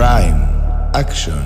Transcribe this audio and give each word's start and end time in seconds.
Prime 0.00 0.40
Action. 0.94 1.36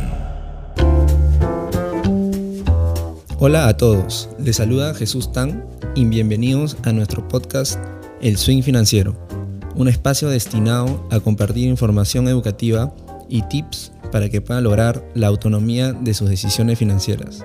Hola 3.40 3.66
a 3.66 3.76
todos, 3.76 4.28
les 4.38 4.54
saluda 4.54 4.94
Jesús 4.94 5.32
Tan 5.32 5.64
y 5.96 6.04
bienvenidos 6.04 6.76
a 6.84 6.92
nuestro 6.92 7.26
podcast 7.26 7.80
El 8.20 8.36
Swing 8.36 8.62
Financiero, 8.62 9.16
un 9.74 9.88
espacio 9.88 10.28
destinado 10.28 11.04
a 11.10 11.18
compartir 11.18 11.66
información 11.66 12.28
educativa 12.28 12.94
y 13.28 13.42
tips 13.42 13.90
para 14.12 14.28
que 14.28 14.40
puedan 14.40 14.62
lograr 14.62 15.04
la 15.14 15.26
autonomía 15.26 15.92
de 15.92 16.14
sus 16.14 16.30
decisiones 16.30 16.78
financieras. 16.78 17.44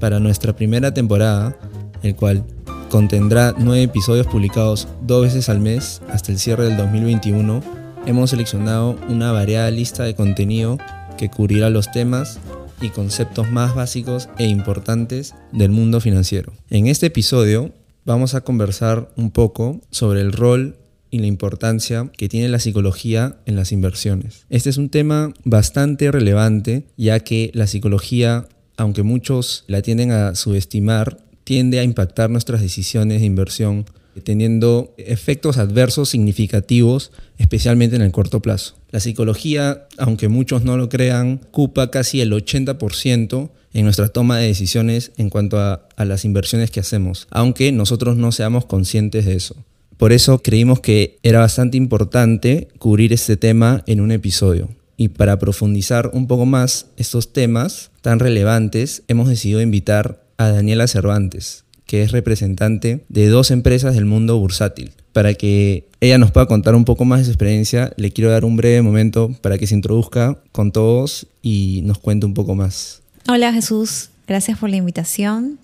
Para 0.00 0.20
nuestra 0.20 0.56
primera 0.56 0.94
temporada, 0.94 1.54
el 2.02 2.16
cual 2.16 2.46
contendrá 2.88 3.54
nueve 3.58 3.82
episodios 3.82 4.26
publicados 4.26 4.88
dos 5.02 5.24
veces 5.24 5.50
al 5.50 5.60
mes 5.60 6.00
hasta 6.10 6.32
el 6.32 6.38
cierre 6.38 6.64
del 6.64 6.78
2021, 6.78 7.73
hemos 8.06 8.30
seleccionado 8.30 8.98
una 9.08 9.32
variada 9.32 9.70
lista 9.70 10.04
de 10.04 10.14
contenido 10.14 10.78
que 11.16 11.30
cubrirá 11.30 11.70
los 11.70 11.90
temas 11.90 12.38
y 12.80 12.90
conceptos 12.90 13.50
más 13.50 13.74
básicos 13.74 14.28
e 14.38 14.46
importantes 14.46 15.34
del 15.52 15.70
mundo 15.70 16.00
financiero. 16.00 16.52
En 16.70 16.86
este 16.86 17.06
episodio 17.06 17.72
vamos 18.04 18.34
a 18.34 18.42
conversar 18.42 19.10
un 19.16 19.30
poco 19.30 19.80
sobre 19.90 20.20
el 20.20 20.32
rol 20.32 20.76
y 21.10 21.20
la 21.20 21.26
importancia 21.26 22.10
que 22.16 22.28
tiene 22.28 22.48
la 22.48 22.58
psicología 22.58 23.36
en 23.46 23.56
las 23.56 23.72
inversiones. 23.72 24.44
Este 24.50 24.68
es 24.68 24.76
un 24.76 24.90
tema 24.90 25.32
bastante 25.44 26.10
relevante 26.10 26.88
ya 26.96 27.20
que 27.20 27.50
la 27.54 27.66
psicología, 27.66 28.48
aunque 28.76 29.02
muchos 29.02 29.64
la 29.66 29.80
tienden 29.80 30.10
a 30.10 30.34
subestimar, 30.34 31.18
tiende 31.44 31.78
a 31.78 31.84
impactar 31.84 32.30
nuestras 32.30 32.60
decisiones 32.60 33.20
de 33.20 33.26
inversión 33.26 33.86
teniendo 34.22 34.94
efectos 34.96 35.58
adversos 35.58 36.10
significativos, 36.10 37.12
especialmente 37.38 37.96
en 37.96 38.02
el 38.02 38.12
corto 38.12 38.40
plazo. 38.40 38.76
La 38.90 39.00
psicología, 39.00 39.86
aunque 39.98 40.28
muchos 40.28 40.64
no 40.64 40.76
lo 40.76 40.88
crean, 40.88 41.40
ocupa 41.48 41.90
casi 41.90 42.20
el 42.20 42.32
80% 42.32 43.50
en 43.72 43.84
nuestra 43.84 44.08
toma 44.08 44.38
de 44.38 44.46
decisiones 44.46 45.12
en 45.16 45.30
cuanto 45.30 45.58
a, 45.58 45.88
a, 45.96 46.04
las 46.04 46.24
inversiones 46.24 46.70
que 46.70 46.80
hacemos, 46.80 47.26
aunque 47.30 47.72
nosotros 47.72 48.16
no 48.16 48.30
seamos 48.30 48.66
conscientes 48.66 49.26
de 49.26 49.34
eso. 49.34 49.56
Por 49.96 50.12
eso 50.12 50.42
creímos 50.42 50.80
que 50.80 51.18
era 51.22 51.40
bastante 51.40 51.76
importante 51.76 52.68
cubrir 52.78 53.12
este 53.12 53.36
tema 53.36 53.82
en 53.86 54.00
un 54.00 54.12
episodio. 54.12 54.68
Y 54.96 55.08
para 55.08 55.38
profundizar 55.38 56.10
un 56.12 56.26
poco 56.26 56.46
más 56.46 56.86
estos 56.96 57.32
temas 57.32 57.90
tan 58.00 58.20
relevantes, 58.20 59.02
hemos 59.08 59.28
decidido 59.28 59.60
invitar 59.60 60.24
a 60.36 60.48
Daniela 60.48 60.86
Cervantes, 60.86 61.63
que 61.94 62.02
es 62.02 62.10
representante 62.10 63.04
de 63.08 63.28
dos 63.28 63.52
empresas 63.52 63.94
del 63.94 64.04
mundo 64.04 64.36
bursátil. 64.36 64.90
Para 65.12 65.34
que 65.34 65.86
ella 66.00 66.18
nos 66.18 66.32
pueda 66.32 66.46
contar 66.46 66.74
un 66.74 66.84
poco 66.84 67.04
más 67.04 67.20
de 67.20 67.26
su 67.26 67.30
experiencia, 67.30 67.92
le 67.96 68.10
quiero 68.10 68.32
dar 68.32 68.44
un 68.44 68.56
breve 68.56 68.82
momento 68.82 69.30
para 69.42 69.58
que 69.58 69.68
se 69.68 69.76
introduzca 69.76 70.36
con 70.50 70.72
todos 70.72 71.28
y 71.40 71.82
nos 71.84 71.98
cuente 71.98 72.26
un 72.26 72.34
poco 72.34 72.56
más. 72.56 73.00
Hola 73.28 73.52
Jesús, 73.52 74.10
gracias 74.26 74.58
por 74.58 74.70
la 74.70 74.76
invitación. 74.76 75.60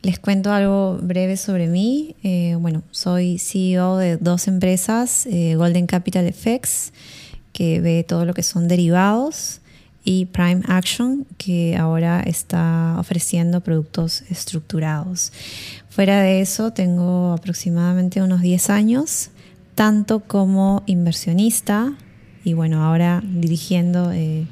Les 0.00 0.18
cuento 0.18 0.52
algo 0.52 0.96
breve 1.02 1.36
sobre 1.36 1.66
mí. 1.66 2.16
Eh, 2.22 2.56
bueno, 2.58 2.82
soy 2.90 3.38
CEO 3.38 3.98
de 3.98 4.16
dos 4.16 4.48
empresas, 4.48 5.26
eh, 5.26 5.54
Golden 5.56 5.86
Capital 5.86 6.32
FX, 6.32 6.94
que 7.52 7.82
ve 7.82 8.06
todo 8.08 8.24
lo 8.24 8.32
que 8.32 8.42
son 8.42 8.68
derivados, 8.68 9.60
y 10.06 10.26
Prime 10.26 10.62
Action, 10.68 11.26
que 11.36 11.76
ahora 11.76 12.20
está 12.20 12.94
ofreciendo 12.98 13.60
productos 13.60 14.22
estructurados. 14.30 15.32
Fuera 15.90 16.22
de 16.22 16.40
eso, 16.40 16.70
tengo 16.70 17.32
aproximadamente 17.32 18.22
unos 18.22 18.40
10 18.40 18.70
años, 18.70 19.30
tanto 19.74 20.20
como 20.20 20.84
inversionista 20.86 21.92
y 22.44 22.52
bueno, 22.52 22.84
ahora 22.84 23.20
dirigiendo 23.26 24.12
eh, 24.12 24.46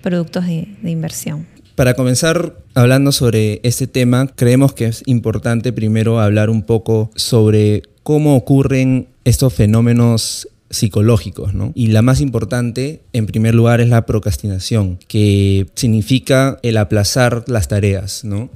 productos 0.00 0.46
de, 0.46 0.68
de 0.80 0.90
inversión. 0.92 1.46
Para 1.74 1.94
comenzar 1.94 2.56
hablando 2.74 3.10
sobre 3.10 3.60
este 3.64 3.88
tema, 3.88 4.28
creemos 4.28 4.74
que 4.74 4.86
es 4.86 5.02
importante 5.06 5.72
primero 5.72 6.20
hablar 6.20 6.50
un 6.50 6.62
poco 6.62 7.10
sobre 7.16 7.82
cómo 8.04 8.36
ocurren 8.36 9.08
estos 9.24 9.52
fenómenos 9.52 10.46
psicológicos, 10.76 11.54
¿no? 11.54 11.72
Y 11.74 11.88
la 11.88 12.02
más 12.02 12.20
importante, 12.20 13.02
en 13.12 13.26
primer 13.26 13.54
lugar, 13.54 13.80
es 13.80 13.88
la 13.88 14.06
procrastinación, 14.06 14.98
que 15.08 15.66
significa 15.74 16.58
el 16.62 16.76
aplazar 16.76 17.44
las 17.46 17.68
tareas, 17.68 18.24
¿no? 18.24 18.50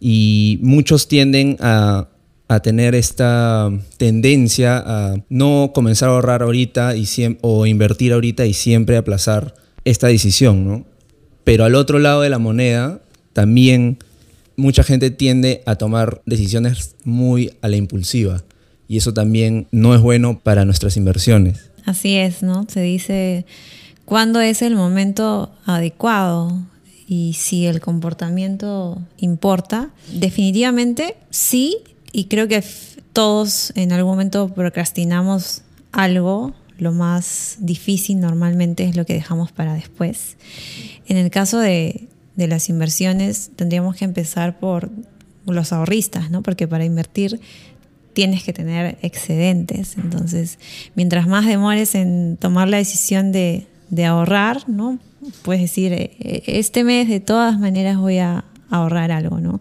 Y 0.00 0.58
muchos 0.62 1.08
tienden 1.08 1.56
a, 1.60 2.08
a 2.48 2.60
tener 2.60 2.94
esta 2.94 3.70
tendencia 3.96 4.82
a 4.84 5.16
no 5.28 5.72
comenzar 5.74 6.08
a 6.08 6.12
ahorrar 6.12 6.42
ahorita 6.42 6.96
y 6.96 7.06
o 7.40 7.66
invertir 7.66 8.12
ahorita 8.12 8.46
y 8.46 8.54
siempre 8.54 8.96
aplazar 8.96 9.54
esta 9.84 10.06
decisión, 10.06 10.66
¿no? 10.66 10.86
Pero 11.44 11.64
al 11.64 11.74
otro 11.74 11.98
lado 11.98 12.22
de 12.22 12.30
la 12.30 12.38
moneda, 12.38 13.00
también 13.32 13.98
mucha 14.56 14.82
gente 14.82 15.10
tiende 15.10 15.62
a 15.66 15.76
tomar 15.76 16.20
decisiones 16.26 16.96
muy 17.04 17.52
a 17.62 17.68
la 17.68 17.76
impulsiva 17.76 18.42
y 18.88 18.96
eso 18.96 19.12
también 19.12 19.68
no 19.70 19.94
es 19.94 20.00
bueno 20.00 20.40
para 20.40 20.64
nuestras 20.64 20.96
inversiones. 20.96 21.70
Así 21.84 22.16
es, 22.16 22.42
¿no? 22.42 22.66
Se 22.68 22.80
dice 22.80 23.44
cuándo 24.04 24.40
es 24.40 24.62
el 24.62 24.74
momento 24.74 25.52
adecuado 25.66 26.66
y 27.06 27.34
si 27.34 27.66
el 27.66 27.80
comportamiento 27.80 29.00
importa. 29.18 29.90
Definitivamente 30.12 31.16
sí, 31.30 31.78
y 32.12 32.24
creo 32.24 32.48
que 32.48 32.64
todos 33.12 33.72
en 33.76 33.92
algún 33.92 34.12
momento 34.12 34.48
procrastinamos 34.48 35.62
algo. 35.92 36.54
Lo 36.78 36.92
más 36.92 37.56
difícil 37.58 38.20
normalmente 38.20 38.84
es 38.84 38.96
lo 38.96 39.04
que 39.04 39.14
dejamos 39.14 39.52
para 39.52 39.74
después. 39.74 40.36
En 41.08 41.16
el 41.16 41.30
caso 41.30 41.58
de, 41.58 42.06
de 42.36 42.46
las 42.46 42.68
inversiones, 42.68 43.50
tendríamos 43.56 43.96
que 43.96 44.04
empezar 44.04 44.58
por 44.60 44.90
los 45.44 45.72
ahorristas, 45.72 46.30
¿no? 46.30 46.42
Porque 46.42 46.68
para 46.68 46.84
invertir 46.84 47.40
tienes 48.18 48.42
que 48.42 48.52
tener 48.52 48.98
excedentes. 49.02 49.96
Entonces, 49.96 50.58
mientras 50.96 51.28
más 51.28 51.46
demores 51.46 51.94
en 51.94 52.36
tomar 52.36 52.66
la 52.66 52.78
decisión 52.78 53.30
de, 53.30 53.68
ahorrar, 54.04 54.68
¿no? 54.68 54.98
Puedes 55.42 55.62
decir, 55.62 55.92
eh, 55.92 56.10
eh, 56.18 56.42
este 56.48 56.82
mes 56.82 57.06
de 57.06 57.20
todas 57.20 57.60
maneras 57.60 57.96
voy 57.96 58.18
a 58.18 58.44
ahorrar 58.70 59.12
algo, 59.12 59.38
¿no? 59.38 59.60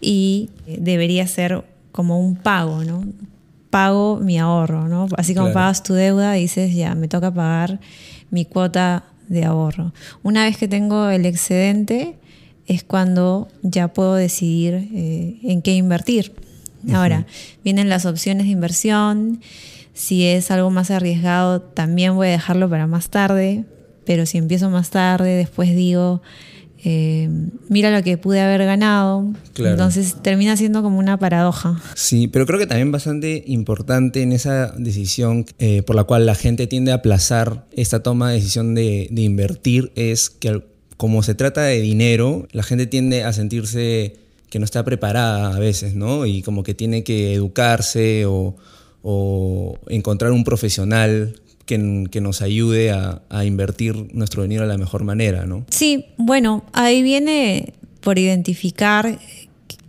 Y 0.00 0.50
debería 0.66 1.28
ser 1.28 1.64
como 1.92 2.18
un 2.18 2.34
pago, 2.34 2.82
¿no? 2.82 3.04
Pago 3.70 4.18
mi 4.20 4.36
ahorro, 4.36 4.88
¿no? 4.88 5.06
Así 5.16 5.32
como 5.32 5.52
pagas 5.52 5.84
tu 5.84 5.94
deuda, 5.94 6.32
dices, 6.32 6.74
ya, 6.74 6.96
me 6.96 7.06
toca 7.06 7.32
pagar 7.32 7.78
mi 8.30 8.46
cuota 8.46 9.04
de 9.28 9.44
ahorro. 9.44 9.94
Una 10.24 10.42
vez 10.42 10.56
que 10.56 10.66
tengo 10.66 11.08
el 11.08 11.24
excedente, 11.24 12.16
es 12.66 12.82
cuando 12.82 13.46
ya 13.62 13.92
puedo 13.92 14.14
decidir 14.16 14.88
eh, 14.92 15.38
en 15.44 15.62
qué 15.62 15.76
invertir. 15.76 16.34
Ahora, 16.92 17.26
vienen 17.64 17.88
las 17.88 18.06
opciones 18.06 18.46
de 18.46 18.52
inversión. 18.52 19.40
Si 19.94 20.26
es 20.26 20.50
algo 20.50 20.70
más 20.70 20.90
arriesgado, 20.90 21.60
también 21.60 22.14
voy 22.14 22.28
a 22.28 22.30
dejarlo 22.30 22.68
para 22.68 22.86
más 22.86 23.10
tarde. 23.10 23.64
Pero 24.04 24.26
si 24.26 24.38
empiezo 24.38 24.70
más 24.70 24.90
tarde, 24.90 25.36
después 25.36 25.74
digo, 25.76 26.22
eh, 26.84 27.28
mira 27.68 27.96
lo 27.96 28.02
que 28.02 28.18
pude 28.18 28.40
haber 28.40 28.64
ganado. 28.64 29.32
Entonces 29.56 30.16
termina 30.22 30.56
siendo 30.56 30.82
como 30.82 30.98
una 30.98 31.18
paradoja. 31.18 31.80
Sí, 31.94 32.26
pero 32.26 32.46
creo 32.46 32.58
que 32.58 32.66
también 32.66 32.90
bastante 32.90 33.44
importante 33.46 34.22
en 34.22 34.32
esa 34.32 34.72
decisión 34.72 35.46
eh, 35.58 35.82
por 35.82 35.94
la 35.94 36.04
cual 36.04 36.26
la 36.26 36.34
gente 36.34 36.66
tiende 36.66 36.90
a 36.90 36.96
aplazar 36.96 37.66
esta 37.72 38.02
toma 38.02 38.30
de 38.30 38.36
decisión 38.36 38.74
de, 38.74 39.08
de 39.10 39.22
invertir 39.22 39.92
es 39.94 40.30
que 40.30 40.64
como 40.96 41.22
se 41.22 41.34
trata 41.34 41.62
de 41.62 41.80
dinero, 41.80 42.46
la 42.52 42.62
gente 42.62 42.86
tiende 42.86 43.24
a 43.24 43.32
sentirse 43.32 44.21
que 44.52 44.58
no 44.58 44.66
está 44.66 44.84
preparada 44.84 45.56
a 45.56 45.58
veces, 45.58 45.94
¿no? 45.94 46.26
Y 46.26 46.42
como 46.42 46.62
que 46.62 46.74
tiene 46.74 47.04
que 47.04 47.32
educarse 47.32 48.26
o, 48.26 48.54
encontrar 49.88 50.30
un 50.30 50.44
profesional 50.44 51.40
que, 51.64 52.04
que, 52.10 52.20
nos 52.20 52.42
ayude 52.42 52.90
a, 52.90 53.22
a, 53.30 53.46
invertir 53.46 54.14
nuestro 54.14 54.42
dinero 54.42 54.62
de 54.62 54.68
la 54.68 54.76
mejor 54.76 55.04
manera, 55.04 55.46
¿no? 55.46 55.64
Sí, 55.70 56.04
bueno, 56.18 56.64
ahí 56.74 57.02
viene 57.02 57.72
por 58.02 58.18
identificar 58.18 59.18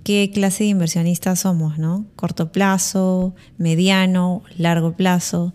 qué 0.05 0.31
clase 0.33 0.63
de 0.63 0.69
inversionistas 0.69 1.41
somos, 1.41 1.77
¿no? 1.77 2.05
Corto 2.15 2.53
plazo, 2.53 3.35
mediano, 3.57 4.43
largo 4.57 4.93
plazo. 4.93 5.53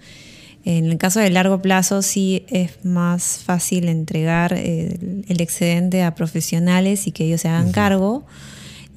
En 0.67 0.85
el 0.85 0.99
caso 0.99 1.19
de 1.19 1.31
largo 1.31 1.63
plazo 1.63 2.03
sí 2.03 2.45
es 2.49 2.85
más 2.85 3.39
fácil 3.43 3.89
entregar 3.89 4.53
el, 4.53 5.25
el 5.27 5.41
excedente 5.41 6.03
a 6.03 6.15
profesionales 6.15 7.07
y 7.07 7.13
que 7.13 7.25
ellos 7.25 7.41
se 7.41 7.49
hagan 7.49 7.73
cargo 7.73 8.27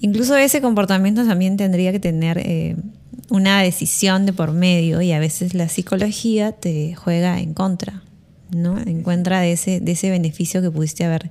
Incluso 0.01 0.35
ese 0.35 0.61
comportamiento 0.61 1.25
también 1.25 1.57
tendría 1.57 1.91
que 1.91 1.99
tener 1.99 2.39
eh, 2.39 2.75
una 3.29 3.61
decisión 3.61 4.25
de 4.25 4.33
por 4.33 4.51
medio 4.51 5.01
y 5.01 5.11
a 5.11 5.19
veces 5.19 5.53
la 5.53 5.69
psicología 5.69 6.51
te 6.51 6.95
juega 6.95 7.39
en 7.39 7.53
contra, 7.53 8.01
¿no? 8.49 8.79
En 8.79 9.03
contra 9.03 9.41
de 9.41 9.53
ese, 9.53 9.79
de 9.79 9.91
ese 9.91 10.09
beneficio 10.09 10.61
que 10.61 10.71
pudiste 10.71 11.05
haber, 11.05 11.29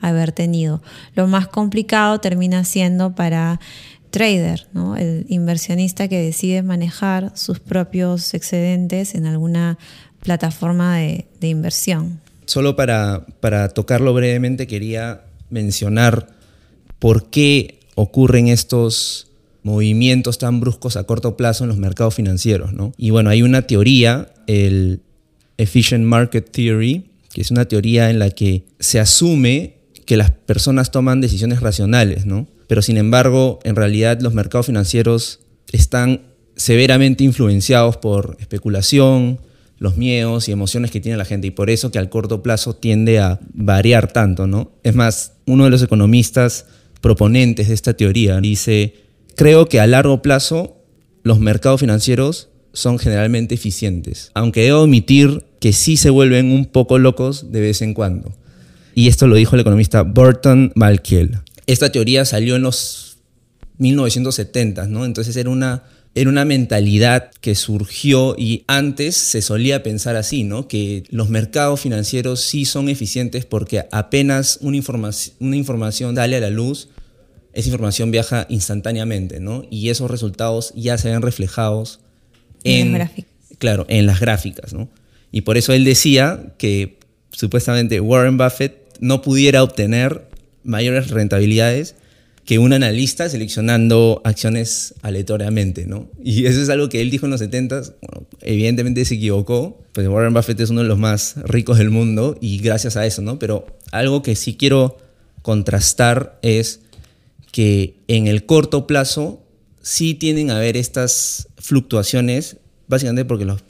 haber 0.00 0.32
tenido. 0.32 0.82
Lo 1.14 1.26
más 1.26 1.46
complicado 1.46 2.18
termina 2.18 2.64
siendo 2.64 3.14
para 3.14 3.60
trader, 4.10 4.66
¿no? 4.72 4.96
el 4.96 5.26
inversionista 5.28 6.08
que 6.08 6.18
decide 6.22 6.62
manejar 6.62 7.32
sus 7.36 7.60
propios 7.60 8.32
excedentes 8.32 9.14
en 9.14 9.26
alguna 9.26 9.76
plataforma 10.22 10.96
de, 10.96 11.26
de 11.38 11.48
inversión. 11.48 12.20
solo 12.46 12.76
para, 12.76 13.26
para 13.40 13.68
tocarlo 13.68 14.14
brevemente, 14.14 14.66
quería 14.66 15.22
mencionar 15.50 16.28
por 16.98 17.28
qué 17.28 17.75
ocurren 17.96 18.46
estos 18.46 19.26
movimientos 19.64 20.38
tan 20.38 20.60
bruscos 20.60 20.96
a 20.96 21.04
corto 21.04 21.36
plazo 21.36 21.64
en 21.64 21.68
los 21.68 21.78
mercados 21.78 22.14
financieros. 22.14 22.72
¿no? 22.72 22.92
Y 22.96 23.10
bueno, 23.10 23.30
hay 23.30 23.42
una 23.42 23.62
teoría, 23.62 24.32
el 24.46 25.00
Efficient 25.58 26.04
Market 26.04 26.48
Theory, 26.52 27.10
que 27.32 27.40
es 27.40 27.50
una 27.50 27.64
teoría 27.64 28.10
en 28.10 28.20
la 28.20 28.30
que 28.30 28.64
se 28.78 29.00
asume 29.00 29.74
que 30.04 30.16
las 30.16 30.30
personas 30.30 30.92
toman 30.92 31.20
decisiones 31.20 31.60
racionales, 31.60 32.26
¿no? 32.26 32.46
Pero 32.68 32.80
sin 32.80 32.96
embargo, 32.96 33.58
en 33.64 33.74
realidad 33.74 34.20
los 34.20 34.32
mercados 34.34 34.66
financieros 34.66 35.40
están 35.72 36.22
severamente 36.54 37.24
influenciados 37.24 37.96
por 37.96 38.36
especulación, 38.40 39.40
los 39.78 39.96
miedos 39.96 40.48
y 40.48 40.52
emociones 40.52 40.90
que 40.90 41.00
tiene 41.00 41.18
la 41.18 41.24
gente 41.24 41.48
y 41.48 41.50
por 41.50 41.70
eso 41.70 41.90
que 41.90 41.98
al 41.98 42.08
corto 42.08 42.42
plazo 42.42 42.74
tiende 42.74 43.18
a 43.18 43.40
variar 43.52 44.12
tanto, 44.12 44.46
¿no? 44.46 44.70
Es 44.82 44.94
más, 44.94 45.32
uno 45.44 45.64
de 45.64 45.70
los 45.70 45.82
economistas 45.82 46.66
proponentes 47.00 47.68
de 47.68 47.74
esta 47.74 47.94
teoría 47.94 48.40
dice, 48.40 48.94
creo 49.34 49.68
que 49.68 49.80
a 49.80 49.86
largo 49.86 50.22
plazo 50.22 50.76
los 51.22 51.40
mercados 51.40 51.80
financieros 51.80 52.48
son 52.72 52.98
generalmente 52.98 53.54
eficientes, 53.54 54.30
aunque 54.34 54.62
debo 54.62 54.82
omitir 54.82 55.44
que 55.60 55.72
sí 55.72 55.96
se 55.96 56.10
vuelven 56.10 56.52
un 56.52 56.66
poco 56.66 56.98
locos 56.98 57.50
de 57.50 57.60
vez 57.60 57.82
en 57.82 57.94
cuando. 57.94 58.32
Y 58.94 59.08
esto 59.08 59.26
lo 59.26 59.36
dijo 59.36 59.56
el 59.56 59.60
economista 59.60 60.02
Burton 60.02 60.72
Malkiel. 60.74 61.38
Esta 61.66 61.90
teoría 61.90 62.24
salió 62.24 62.56
en 62.56 62.62
los 62.62 63.18
1970, 63.78 64.86
¿no? 64.86 65.04
Entonces 65.04 65.36
era 65.36 65.50
una 65.50 65.84
era 66.16 66.30
una 66.30 66.46
mentalidad 66.46 67.30
que 67.42 67.54
surgió 67.54 68.34
y 68.38 68.64
antes 68.68 69.14
se 69.16 69.42
solía 69.42 69.82
pensar 69.82 70.16
así, 70.16 70.44
¿no? 70.44 70.66
Que 70.66 71.04
los 71.10 71.28
mercados 71.28 71.82
financieros 71.82 72.40
sí 72.40 72.64
son 72.64 72.88
eficientes 72.88 73.44
porque 73.44 73.84
apenas 73.92 74.58
una, 74.62 74.80
una 75.40 75.56
información 75.56 76.14
dale 76.14 76.36
a 76.36 76.40
la 76.40 76.48
luz, 76.48 76.88
esa 77.52 77.68
información 77.68 78.10
viaja 78.10 78.46
instantáneamente, 78.48 79.40
¿no? 79.40 79.66
Y 79.70 79.90
esos 79.90 80.10
resultados 80.10 80.72
ya 80.74 80.96
se 80.96 81.10
ven 81.10 81.20
reflejados 81.20 82.00
en, 82.64 82.92
las 82.92 83.00
gráficas. 83.00 83.30
Claro, 83.58 83.84
en 83.90 84.06
las 84.06 84.18
gráficas, 84.18 84.72
¿no? 84.72 84.88
Y 85.30 85.42
por 85.42 85.58
eso 85.58 85.74
él 85.74 85.84
decía 85.84 86.54
que 86.56 86.98
supuestamente 87.30 88.00
Warren 88.00 88.38
Buffett 88.38 88.78
no 89.00 89.20
pudiera 89.20 89.62
obtener 89.62 90.26
mayores 90.64 91.10
rentabilidades 91.10 91.94
que 92.46 92.60
un 92.60 92.72
analista 92.72 93.28
seleccionando 93.28 94.22
acciones 94.24 94.94
aleatoriamente, 95.02 95.84
¿no? 95.84 96.08
Y 96.22 96.46
eso 96.46 96.62
es 96.62 96.68
algo 96.68 96.88
que 96.88 97.00
él 97.00 97.10
dijo 97.10 97.26
en 97.26 97.32
los 97.32 97.40
70, 97.40 97.82
bueno, 98.00 98.28
evidentemente 98.40 99.04
se 99.04 99.16
equivocó, 99.16 99.82
pues 99.92 100.06
Warren 100.06 100.32
Buffett 100.32 100.60
es 100.60 100.70
uno 100.70 100.82
de 100.82 100.88
los 100.88 100.96
más 100.96 101.34
ricos 101.42 101.78
del 101.78 101.90
mundo 101.90 102.38
y 102.40 102.58
gracias 102.58 102.96
a 102.96 103.04
eso, 103.04 103.20
¿no? 103.20 103.40
Pero 103.40 103.66
algo 103.90 104.22
que 104.22 104.36
sí 104.36 104.54
quiero 104.56 104.96
contrastar 105.42 106.38
es 106.40 106.80
que 107.50 107.96
en 108.06 108.28
el 108.28 108.46
corto 108.46 108.86
plazo 108.86 109.42
sí 109.82 110.14
tienen 110.14 110.52
a 110.52 110.56
haber 110.56 110.76
estas 110.76 111.48
fluctuaciones, 111.58 112.58
básicamente 112.86 113.24
porque 113.24 113.44
los 113.44 113.64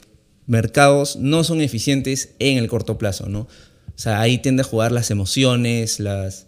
mercados 0.45 1.15
no 1.15 1.43
son 1.43 1.61
eficientes 1.61 2.35
en 2.37 2.59
el 2.59 2.67
corto 2.67 2.99
plazo, 2.99 3.27
¿no? 3.27 3.39
O 3.39 3.99
sea, 3.99 4.21
ahí 4.21 4.37
tiende 4.37 4.61
a 4.61 4.65
jugar 4.65 4.91
las 4.91 5.09
emociones, 5.09 5.99
las, 5.99 6.45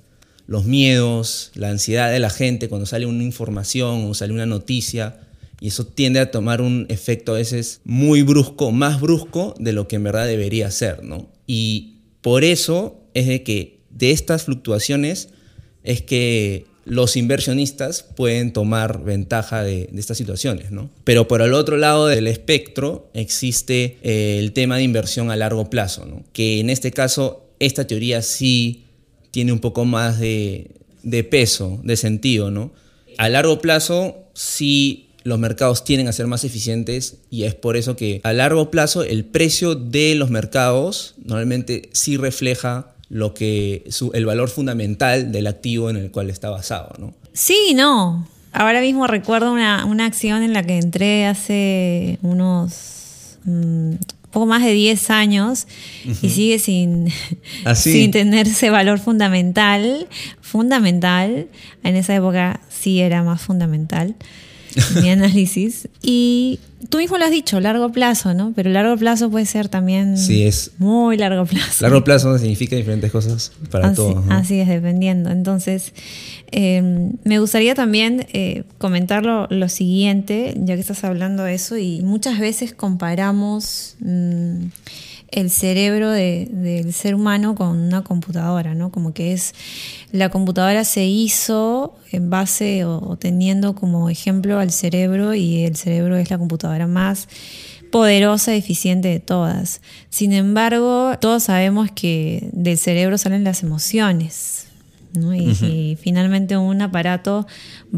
los 0.50 0.66
miedos, 0.66 1.52
la 1.54 1.70
ansiedad 1.70 2.12
de 2.12 2.18
la 2.18 2.32
gente 2.32 2.70
cuando 2.70 2.88
sale 2.88 3.06
una 3.06 3.24
información 3.24 4.06
o 4.06 4.16
sale 4.16 4.34
una 4.34 4.48
noticia. 4.48 5.20
Y 5.62 5.68
eso 5.68 5.86
tiende 5.86 6.20
a 6.20 6.32
tomar 6.32 6.60
un 6.60 6.88
efecto 6.90 7.34
a 7.34 7.38
veces 7.38 7.82
muy 7.84 8.24
brusco, 8.24 8.72
más 8.72 9.00
brusco 9.00 9.54
de 9.60 9.74
lo 9.74 9.88
que 9.88 9.98
en 9.98 10.06
verdad 10.06 10.26
debería 10.26 10.72
ser, 10.72 11.04
¿no? 11.04 11.30
Y 11.46 11.98
por 12.22 12.44
eso 12.44 13.00
es 13.14 13.28
de 13.28 13.44
que 13.44 13.82
de 13.92 14.10
estas 14.10 14.46
fluctuaciones 14.46 15.30
es 15.84 16.02
que 16.02 16.66
los 16.84 17.16
inversionistas 17.16 18.02
pueden 18.02 18.52
tomar 18.52 19.04
ventaja 19.04 19.62
de, 19.62 19.88
estas 19.96 20.18
situaciones, 20.18 20.72
¿no? 20.72 20.90
Pero 21.04 21.28
por 21.28 21.44
el 21.44 21.54
otro 21.54 21.78
lado 21.78 22.08
del 22.08 22.26
espectro 22.26 23.12
existe 23.14 24.00
eh, 24.02 24.40
el 24.40 24.54
tema 24.54 24.78
de 24.78 24.84
inversión 24.84 25.30
a 25.30 25.36
largo 25.36 25.70
plazo, 25.70 26.08
¿no? 26.08 26.24
Que 26.34 26.60
en 26.60 26.72
este 26.72 26.90
caso 26.90 27.52
esta 27.60 27.86
teoría 27.86 28.24
sí 28.24 28.86
tiene 29.32 29.52
un 29.52 29.60
poco 29.60 29.86
más 29.86 30.20
de, 30.20 30.72
peso, 31.30 31.80
de 31.84 31.98
sentido, 31.98 32.52
¿no? 32.52 32.72
A 33.18 33.30
largo 33.30 33.60
plazo, 33.60 34.18
sí 34.34 35.10
los 35.24 35.38
mercados 35.38 35.84
tienen 35.84 36.08
a 36.08 36.14
ser 36.14 36.28
más 36.28 36.44
eficientes 36.44 37.18
y 37.30 37.44
es 37.44 37.54
por 37.54 37.76
eso 37.76 37.96
que 37.96 38.22
a 38.24 38.32
largo 38.32 38.72
plazo 38.72 39.04
el 39.04 39.26
precio 39.26 39.76
de 39.76 40.16
los 40.16 40.30
mercados 40.30 41.16
normalmente 41.24 41.90
sí 41.92 42.16
refleja 42.16 42.94
lo 43.10 43.34
que 43.34 43.84
el 44.14 44.26
valor 44.26 44.50
fundamental 44.50 45.32
del 45.32 45.48
activo 45.48 45.90
en 45.90 45.98
el 45.98 46.12
cual 46.12 46.30
está 46.30 46.50
basado, 46.50 46.94
¿no? 46.98 47.14
Sí, 47.34 47.74
no. 47.76 48.28
Ahora 48.52 48.82
mismo 48.82 49.08
recuerdo 49.08 49.52
una, 49.52 50.06
acción 50.06 50.42
en 50.42 50.54
la 50.54 50.64
que 50.64 50.78
entré 50.78 51.26
hace 51.26 52.18
unos 52.22 53.38
mm, 53.46 53.96
poco 54.32 54.46
más 54.46 54.64
de 54.64 54.74
10 54.74 55.10
años 55.10 55.68
y 56.22 56.30
sigue 56.30 56.60
sin, 56.60 57.08
ah, 57.66 57.76
sin 57.76 58.12
tener 58.12 58.48
ese 58.48 58.70
valor 58.70 59.00
fundamental. 59.00 60.08
Fundamental. 60.42 61.48
En 61.84 61.96
esa 61.96 62.16
época 62.16 62.62
sí 62.70 63.00
era 63.00 63.24
más 63.24 63.42
fundamental 63.42 64.16
mi 65.02 65.10
análisis. 65.10 65.88
Y 66.02 66.60
tú 66.90 66.98
mismo 66.98 67.18
lo 67.18 67.26
has 67.26 67.32
dicho, 67.32 67.60
largo 67.60 67.92
plazo, 67.92 68.34
¿no? 68.34 68.54
Pero 68.56 68.70
largo 68.70 68.96
plazo 68.98 69.30
puede 69.30 69.46
ser 69.46 69.70
también 69.70 70.18
sí, 70.18 70.44
es 70.44 70.72
muy 70.78 71.18
largo 71.18 71.46
plazo. 71.46 71.84
Largo 71.84 72.04
plazo 72.04 72.38
significa 72.38 72.76
diferentes 72.76 73.12
cosas 73.12 73.52
para 73.70 73.94
todos. 73.94 74.24
Así 74.30 74.60
es, 74.60 74.68
dependiendo. 74.68 75.30
Entonces, 75.30 75.94
em, 76.52 77.14
me 77.24 77.40
gustaría 77.40 77.76
también 77.76 78.28
eh, 78.34 78.64
comentar 78.78 79.24
lo, 79.24 79.70
siguiente, 79.70 80.56
ya 80.58 80.76
que 80.76 80.82
estás 80.82 81.04
hablando 81.04 81.44
de 81.44 81.54
eso, 81.54 81.78
y 81.78 82.02
muchas 82.02 82.40
veces 82.40 82.74
comparamos... 82.74 83.96
Mm, 84.00 84.68
el 85.32 85.50
cerebro 85.50 86.12
del 86.12 86.94
ser 86.94 87.16
humano 87.16 87.56
con 87.56 87.78
una 87.78 88.04
computadora, 88.04 88.74
¿no? 88.74 88.92
Como 88.92 89.14
que 89.14 89.34
es, 89.34 89.54
la 90.12 90.30
computadora 90.30 90.84
se 90.84 91.06
hizo 91.06 91.96
en 92.12 92.30
base 92.30 92.86
o, 92.86 93.18
teniendo 93.18 93.76
como 93.76 94.10
ejemplo 94.10 94.60
al 94.60 94.72
cerebro 94.72 95.34
y 95.34 95.64
el 95.64 95.76
cerebro 95.76 96.18
es 96.18 96.30
la 96.30 96.38
computadora 96.38 96.88
más 96.88 97.28
poderosa 97.92 98.56
y 98.56 98.60
eficiente 98.60 99.08
de 99.08 99.20
todas. 99.20 99.82
Sin 100.10 100.34
embargo, 100.34 101.14
todos 101.20 101.44
sabemos 101.44 101.90
que 101.92 102.50
del 102.52 102.78
cerebro 102.78 103.18
salen 103.18 103.44
las 103.44 103.64
emociones. 103.64 104.66
¿no? 105.12 105.34
y 105.34 105.98
finalmente 106.00 106.56
un 106.56 106.84
aparato 106.84 107.48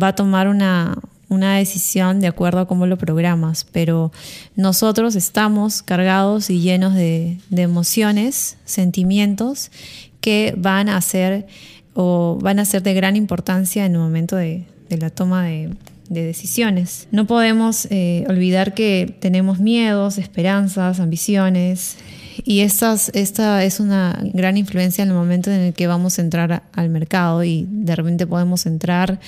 va 0.02 0.08
a 0.08 0.16
tomar 0.16 0.48
una, 0.48 0.98
una 1.32 1.56
decisión 1.56 2.20
de 2.20 2.28
acuerdo 2.28 2.60
a 2.60 2.68
cómo 2.68 2.86
lo 2.88 2.98
programas, 2.98 3.66
pero 3.72 4.12
nosotros 4.58 5.16
estamos 5.16 5.82
cargados 5.82 6.50
y 6.50 6.60
llenos 6.60 6.94
de, 6.94 7.38
emociones, 7.52 8.58
sentimientos 8.66 9.72
que 10.20 10.54
van 10.58 10.90
a 10.90 11.00
ser 11.00 11.48
o 11.94 12.38
van 12.42 12.60
a 12.60 12.66
ser 12.66 12.84
de 12.84 12.94
gran 12.94 13.16
importancia 13.16 13.86
en 13.86 13.94
el 13.94 14.00
momento 14.00 14.36
de, 14.36 14.66
la 14.90 15.10
toma 15.10 15.46
de, 15.46 15.70
decisiones. 16.10 17.08
No 17.12 17.26
podemos 17.26 17.88
eh, 17.90 18.26
olvidar 18.28 18.74
que 18.74 19.16
tenemos 19.22 19.60
miedos, 19.60 20.18
esperanzas, 20.18 21.00
ambiciones, 21.00 21.96
y 22.44 22.60
estas, 22.60 23.10
esta 23.14 23.64
es 23.64 23.80
una 23.80 24.20
gran 24.34 24.58
influencia 24.58 25.04
en 25.04 25.10
el 25.10 25.16
momento 25.16 25.50
en 25.50 25.62
el 25.62 25.74
que 25.74 25.88
vamos 25.88 26.20
a 26.20 26.24
entrar 26.24 26.64
al 26.74 26.90
mercado 26.90 27.46
y 27.46 27.66
de 27.70 27.96
repente 27.96 28.28
podemos 28.28 28.66
entrar 28.66 29.22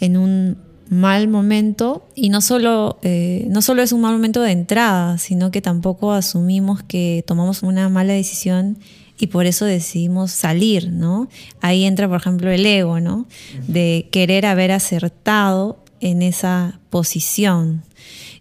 en 0.00 0.18
un 0.18 0.56
mal 0.90 1.28
momento 1.28 2.04
y 2.16 2.28
no 2.28 2.40
solo, 2.40 2.98
eh, 3.02 3.46
no 3.48 3.62
solo 3.62 3.80
es 3.80 3.92
un 3.92 4.00
mal 4.00 4.12
momento 4.12 4.42
de 4.42 4.50
entrada, 4.50 5.18
sino 5.18 5.52
que 5.52 5.62
tampoco 5.62 6.12
asumimos 6.12 6.82
que 6.82 7.24
tomamos 7.26 7.62
una 7.62 7.88
mala 7.88 8.12
decisión 8.12 8.76
y 9.16 9.28
por 9.28 9.46
eso 9.46 9.66
decidimos 9.66 10.32
salir, 10.32 10.90
¿no? 10.90 11.28
Ahí 11.60 11.84
entra, 11.84 12.08
por 12.08 12.16
ejemplo, 12.16 12.50
el 12.50 12.66
ego, 12.66 12.98
¿no? 12.98 13.26
De 13.68 14.08
querer 14.10 14.46
haber 14.46 14.72
acertado 14.72 15.84
en 16.00 16.22
esa 16.22 16.80
posición. 16.90 17.84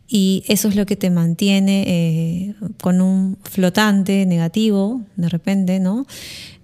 Y 0.07 0.43
eso 0.47 0.69
es 0.69 0.75
lo 0.75 0.87
que 0.87 0.95
te 0.95 1.11
mantiene 1.11 1.83
eh, 1.85 2.55
con 2.81 2.99
un 2.99 3.37
flotante 3.43 4.25
negativo, 4.25 5.01
de 5.17 5.29
repente, 5.29 5.79
¿no? 5.79 6.07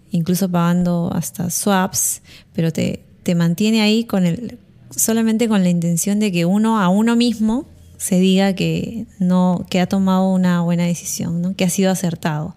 Incluso 0.10 0.50
pagando 0.50 1.12
hasta 1.14 1.52
swaps, 1.52 2.24
pero 2.54 2.74
te, 2.74 3.04
te 3.22 3.36
mantiene 3.36 3.82
ahí 3.82 4.06
con 4.06 4.26
el, 4.26 4.58
solamente 4.96 5.48
con 5.48 5.64
la 5.64 5.70
intención 5.70 6.20
de 6.20 6.32
que 6.32 6.46
uno 6.46 6.80
a 6.80 6.90
uno 6.90 7.16
mismo 7.16 7.66
se 7.98 8.20
diga 8.20 8.54
que 8.54 9.06
no 9.20 9.66
que 9.70 9.80
ha 9.80 9.88
tomado 9.88 10.30
una 10.30 10.62
buena 10.62 10.86
decisión, 10.86 11.42
¿no? 11.42 11.56
que 11.56 11.64
ha 11.64 11.70
sido 11.70 11.92
acertado, 11.92 12.56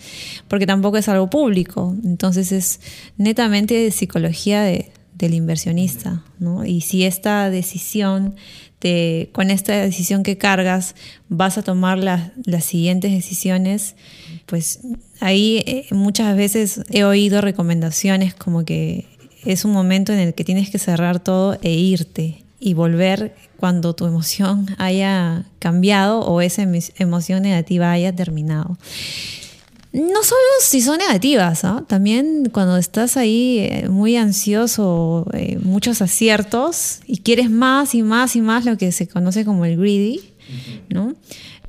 porque 0.49 0.66
tampoco 0.66 0.97
es 0.97 1.09
algo 1.09 1.30
público, 1.30 1.97
entonces 2.04 2.52
es 2.52 2.80
netamente 3.16 3.75
de 3.75 3.90
psicología 3.90 4.62
del 4.62 5.35
inversionista, 5.35 6.23
¿no? 6.38 6.64
Y 6.64 6.80
si 6.80 7.04
esta 7.04 7.50
decisión 7.50 8.35
con 9.33 9.50
esta 9.50 9.75
decisión 9.75 10.23
que 10.23 10.38
cargas 10.38 10.95
vas 11.28 11.59
a 11.59 11.62
tomar 11.62 11.99
las 11.99 12.64
siguientes 12.64 13.12
decisiones, 13.12 13.97
pues 14.47 14.80
ahí 15.21 15.64
eh, 15.66 15.87
muchas 15.90 16.37
veces 16.37 16.83
he 16.90 17.02
oído 17.04 17.40
recomendaciones 17.40 18.35
como 18.35 18.64
que 18.64 19.07
es 19.45 19.64
un 19.64 19.73
momento 19.73 20.12
en 20.12 20.18
el 20.18 20.35
que 20.35 20.45
tienes 20.45 20.71
que 20.71 20.78
cerrar 20.78 21.21
todo 21.21 21.59
e 21.62 21.73
irte 21.73 22.45
y 22.61 22.75
volver 22.75 23.35
cuando 23.57 23.95
tu 23.95 24.07
emoción 24.07 24.66
haya 24.78 25.45
cambiado 25.59 26.21
o 26.21 26.40
esa 26.40 26.66
emoción 26.99 27.42
negativa 27.42 27.92
haya 27.92 28.14
terminado. 28.14 28.78
No 29.90 30.23
solo 30.23 30.40
si 30.61 30.83
son 30.83 30.99
negativas, 30.99 31.64
¿ah? 31.64 31.83
también 31.88 32.50
cuando 32.52 32.76
estás 32.76 33.16
ahí 33.16 33.59
eh, 33.61 33.88
muy 33.88 34.16
ansioso, 34.16 35.26
eh, 35.33 35.59
muchos 35.62 36.02
aciertos 36.02 37.00
y 37.07 37.18
quieres 37.18 37.50
más 37.50 37.95
y 37.95 38.02
más 38.02 38.37
y 38.37 38.42
más 38.42 38.66
lo 38.66 38.76
que 38.76 38.92
se 38.92 39.09
conoce 39.09 39.47
como 39.47 39.64
el 39.64 39.78
greedy, 39.78 40.21
¿no? 40.90 41.14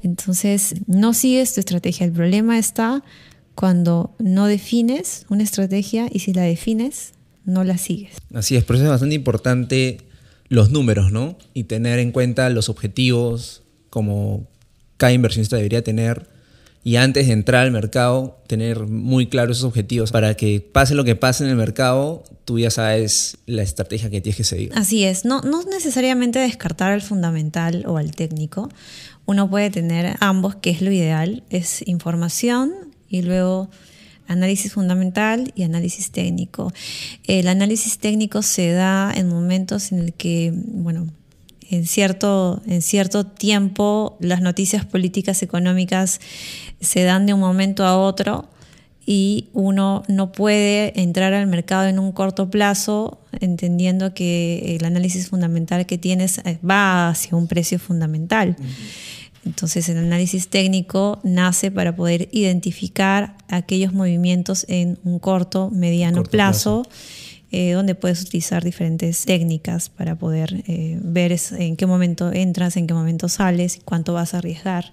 Entonces 0.04 0.76
no 0.86 1.14
sigues 1.14 1.54
tu 1.54 1.62
estrategia. 1.62 2.06
El 2.06 2.12
problema 2.12 2.58
está 2.58 3.04
cuando 3.56 4.14
no 4.20 4.48
defines 4.48 5.26
una 5.30 5.44
estrategia 5.44 6.08
y 6.12 6.20
si 6.20 6.34
la 6.34 6.44
defines, 6.44 7.14
no 7.50 7.64
la 7.64 7.78
sigues. 7.78 8.16
Así 8.34 8.56
es, 8.56 8.64
por 8.64 8.76
eso 8.76 8.86
es 8.86 8.92
bastante 8.92 9.16
importante 9.16 9.98
los 10.48 10.70
números, 10.72 11.12
¿no? 11.12 11.38
Y 11.54 11.66
tener 11.66 12.00
en 12.00 12.12
cuenta 12.12 12.50
los 12.50 12.70
objetivos 12.70 13.64
como 13.90 14.48
cada 14.98 15.14
inversionista 15.14 15.56
debería 15.56 15.84
tener 15.84 16.28
y 16.84 16.96
antes 16.96 17.28
de 17.28 17.34
entrar 17.34 17.64
al 17.66 17.72
mercado 17.72 18.42
tener 18.48 18.88
muy 18.88 19.28
claros 19.28 19.58
esos 19.58 19.68
objetivos 19.68 20.12
para 20.12 20.36
que 20.36 20.62
pase 20.62 20.96
lo 20.96 21.04
que 21.04 21.16
pase 21.16 21.44
en 21.44 21.50
el 21.50 21.56
mercado, 21.56 22.24
tú 22.46 22.58
ya 22.58 22.72
sabes 22.72 23.38
la 23.46 23.64
estrategia 23.64 24.10
que 24.10 24.22
tienes 24.22 24.38
que 24.38 24.44
seguir. 24.44 24.72
Así 24.76 25.04
es, 25.04 25.26
no, 25.26 25.42
no 25.42 25.64
necesariamente 25.64 26.40
descartar 26.40 26.92
al 26.92 27.02
fundamental 27.02 27.84
o 27.86 27.98
al 27.98 28.12
técnico, 28.12 28.70
uno 29.26 29.50
puede 29.50 29.70
tener 29.70 30.16
ambos, 30.22 30.56
que 30.56 30.70
es 30.70 30.82
lo 30.82 30.92
ideal, 30.92 31.44
es 31.50 31.88
información 31.88 32.72
y 33.10 33.22
luego 33.22 33.70
análisis 34.30 34.74
fundamental 34.74 35.52
y 35.56 35.64
análisis 35.64 36.12
técnico. 36.12 36.72
El 37.26 37.50
análisis 37.50 37.98
técnico 37.98 38.42
se 38.42 38.72
da 38.72 39.12
en 39.14 39.28
momentos 39.28 39.92
en 39.92 40.00
el 40.00 40.14
que, 40.14 40.54
bueno, 40.56 41.08
en 41.70 41.86
cierto, 41.86 42.62
en 42.66 42.82
cierto 42.82 43.26
tiempo 43.26 44.18
las 44.22 44.42
noticias 44.42 44.86
políticas 44.86 45.44
económicas 45.44 46.22
se 46.80 47.04
dan 47.04 47.26
de 47.26 47.34
un 47.34 47.40
momento 47.42 47.86
a 47.86 47.98
otro 47.98 48.48
y 49.06 49.50
uno 49.54 50.04
no 50.08 50.32
puede 50.32 51.00
entrar 51.02 51.34
al 51.34 51.48
mercado 51.48 51.88
en 51.88 51.98
un 51.98 52.12
corto 52.12 52.52
plazo 52.52 53.20
entendiendo 53.40 54.14
que 54.14 54.76
el 54.76 54.86
análisis 54.86 55.30
fundamental 55.30 55.86
que 55.86 55.98
tienes 55.98 56.42
va 56.68 57.10
hacia 57.10 57.36
un 57.36 57.48
precio 57.48 57.80
fundamental. 57.80 58.56
Entonces 59.46 59.88
el 59.90 59.98
análisis 59.98 60.48
técnico 60.48 61.20
nace 61.24 61.72
para 61.72 61.96
poder 61.96 62.30
identificar 62.32 63.38
aquellos 63.48 63.94
movimientos 63.94 64.66
en 64.68 64.98
un 65.04 65.20
corto, 65.20 65.70
mediano 65.72 66.24
plazo, 66.24 66.84
eh, 67.52 67.72
donde 67.72 67.96
puedes 67.96 68.22
utilizar 68.22 68.64
diferentes 68.64 69.26
técnicas 69.26 69.90
para 69.90 70.16
poder 70.16 70.64
eh, 70.68 71.00
ver 71.02 71.36
en 71.58 71.76
qué 71.76 71.86
momento 71.86 72.32
entras, 72.32 72.78
en 72.78 72.86
qué 72.86 72.94
momento 72.94 73.28
sales, 73.30 73.80
cuánto 73.84 74.14
vas 74.14 74.34
a 74.34 74.40
arriesgar. 74.40 74.92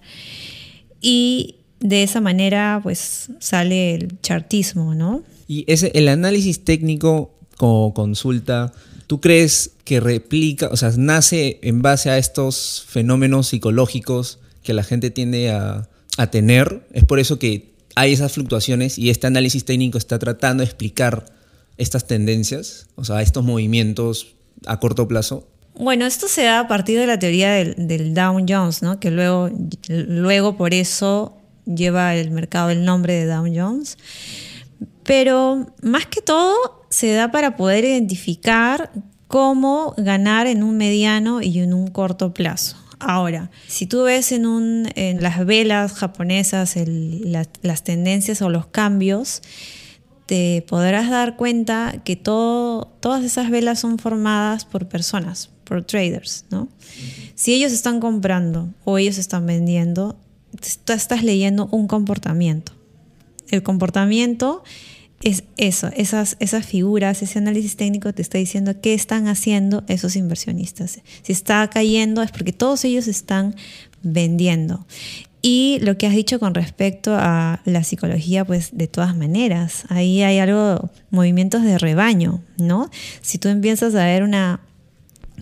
Y 1.00 1.56
de 1.80 2.02
esa 2.02 2.20
manera 2.20 2.80
pues 2.82 3.30
sale 3.40 3.94
el 3.94 4.20
chartismo, 4.22 4.94
¿no? 4.94 5.22
Y 5.48 5.64
ese, 5.70 5.92
el 5.94 6.08
análisis 6.08 6.64
técnico 6.64 7.34
como 7.56 7.92
consulta, 7.94 8.72
¿tú 9.06 9.20
crees 9.20 9.72
que 9.84 10.00
replica, 10.00 10.68
o 10.68 10.76
sea, 10.76 10.92
nace 10.96 11.58
en 11.62 11.82
base 11.82 12.10
a 12.10 12.18
estos 12.18 12.84
fenómenos 12.88 13.48
psicológicos 13.48 14.40
que 14.62 14.72
la 14.72 14.82
gente 14.82 15.10
tiende 15.10 15.50
a, 15.50 15.88
tener? 16.30 16.86
Es 16.94 17.04
por 17.04 17.18
eso 17.18 17.38
que 17.38 17.74
hay 17.94 18.14
esas 18.14 18.32
fluctuaciones 18.32 18.98
y 18.98 19.10
este 19.10 19.26
análisis 19.26 19.66
técnico 19.66 19.98
está 19.98 20.18
tratando 20.18 20.62
de 20.62 20.64
explicar 20.64 21.26
estas 21.76 22.06
tendencias, 22.06 22.86
o 22.94 23.04
sea, 23.04 23.20
estos 23.20 23.44
movimientos 23.44 24.34
a 24.66 24.80
corto 24.80 25.06
plazo. 25.06 25.46
Bueno, 25.74 26.06
esto 26.06 26.26
se 26.26 26.44
da 26.44 26.60
a 26.60 26.68
partir 26.68 26.98
de 26.98 27.06
la 27.06 27.18
teoría 27.18 27.52
del, 27.52 27.74
del 27.76 28.14
Dow 28.14 28.42
Jones, 28.48 28.80
¿no? 28.80 28.98
que 28.98 29.10
luego, 29.10 29.50
luego 29.88 30.56
por 30.56 30.72
eso 30.72 31.36
lleva 31.66 32.14
el 32.14 32.30
mercado 32.30 32.70
el 32.70 32.84
nombre 32.84 33.12
de 33.12 33.26
Dow 33.26 33.44
Jones. 33.54 33.98
Pero 35.02 35.66
más 35.82 36.06
que 36.06 36.22
todo 36.22 36.85
se 36.96 37.12
da 37.12 37.30
para 37.30 37.56
poder 37.56 37.84
identificar 37.84 38.90
cómo 39.28 39.92
ganar 39.98 40.46
en 40.46 40.62
un 40.62 40.78
mediano 40.78 41.42
y 41.42 41.58
en 41.58 41.74
un 41.74 41.88
corto 41.88 42.32
plazo. 42.32 42.78
Ahora, 42.98 43.50
si 43.68 43.84
tú 43.84 44.04
ves 44.04 44.32
en, 44.32 44.46
un, 44.46 44.88
en 44.94 45.22
las 45.22 45.44
velas 45.44 45.92
japonesas 45.92 46.74
las 47.60 47.84
tendencias 47.84 48.40
o 48.40 48.48
los 48.48 48.68
cambios, 48.68 49.42
te 50.24 50.64
podrás 50.66 51.10
dar 51.10 51.36
cuenta 51.36 52.00
que 52.02 52.16
todas 52.16 53.24
esas 53.24 53.50
velas 53.50 53.78
son 53.78 53.98
formadas 53.98 54.64
por 54.64 54.88
personas, 54.88 55.50
por 55.64 55.84
traders, 55.84 56.46
¿no? 56.50 56.66
Si 57.34 57.52
ellos 57.52 57.72
están 57.72 58.00
comprando 58.00 58.70
o 58.84 58.96
ellos 58.96 59.18
están 59.18 59.44
vendiendo, 59.44 60.16
tú 60.86 60.94
estás 60.94 61.22
leyendo 61.22 61.68
un 61.72 61.88
comportamiento. 61.88 62.72
El 63.50 63.62
comportamiento 63.62 64.64
es 65.22 65.44
eso, 65.56 65.90
esas, 65.96 66.36
esas 66.40 66.66
figuras, 66.66 67.22
ese 67.22 67.38
análisis 67.38 67.76
técnico 67.76 68.12
te 68.12 68.22
está 68.22 68.38
diciendo 68.38 68.80
qué 68.80 68.94
están 68.94 69.28
haciendo 69.28 69.82
esos 69.88 70.14
inversionistas. 70.16 71.00
Si 71.22 71.32
está 71.32 71.68
cayendo 71.68 72.22
es 72.22 72.30
porque 72.30 72.52
todos 72.52 72.84
ellos 72.84 73.08
están 73.08 73.54
vendiendo. 74.02 74.86
Y 75.42 75.78
lo 75.80 75.96
que 75.96 76.06
has 76.06 76.14
dicho 76.14 76.40
con 76.40 76.54
respecto 76.54 77.14
a 77.14 77.60
la 77.64 77.84
psicología, 77.84 78.44
pues 78.44 78.70
de 78.76 78.88
todas 78.88 79.16
maneras, 79.16 79.84
ahí 79.88 80.22
hay 80.22 80.38
algo, 80.38 80.90
movimientos 81.10 81.62
de 81.62 81.78
rebaño, 81.78 82.42
¿no? 82.58 82.90
Si 83.20 83.38
tú 83.38 83.48
empiezas 83.48 83.94
a 83.94 84.04
ver 84.04 84.22
una, 84.22 84.60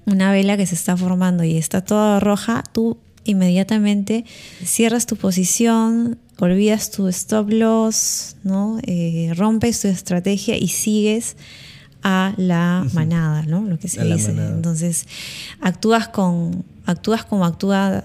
una 0.04 0.30
vela 0.30 0.56
que 0.56 0.66
se 0.66 0.74
está 0.74 0.96
formando 0.96 1.42
y 1.42 1.56
está 1.56 1.80
toda 1.80 2.20
roja, 2.20 2.64
tú 2.72 2.98
inmediatamente 3.24 4.26
cierras 4.62 5.06
tu 5.06 5.16
posición, 5.16 6.18
olvidas 6.38 6.90
tu 6.90 7.08
stop 7.08 7.50
loss, 7.50 8.36
¿no? 8.42 8.78
Eh, 8.82 9.32
rompes 9.36 9.80
tu 9.80 9.88
estrategia 9.88 10.56
y 10.56 10.68
sigues 10.68 11.36
a 12.02 12.34
la 12.36 12.86
manada, 12.92 13.42
¿no? 13.42 13.62
Lo 13.62 13.78
que 13.78 13.88
se 13.88 14.04
dice. 14.04 14.30
Entonces, 14.30 15.06
actúas 15.60 16.08
con 16.08 16.64
actúas 16.86 17.24
como 17.24 17.44
actúa 17.44 18.04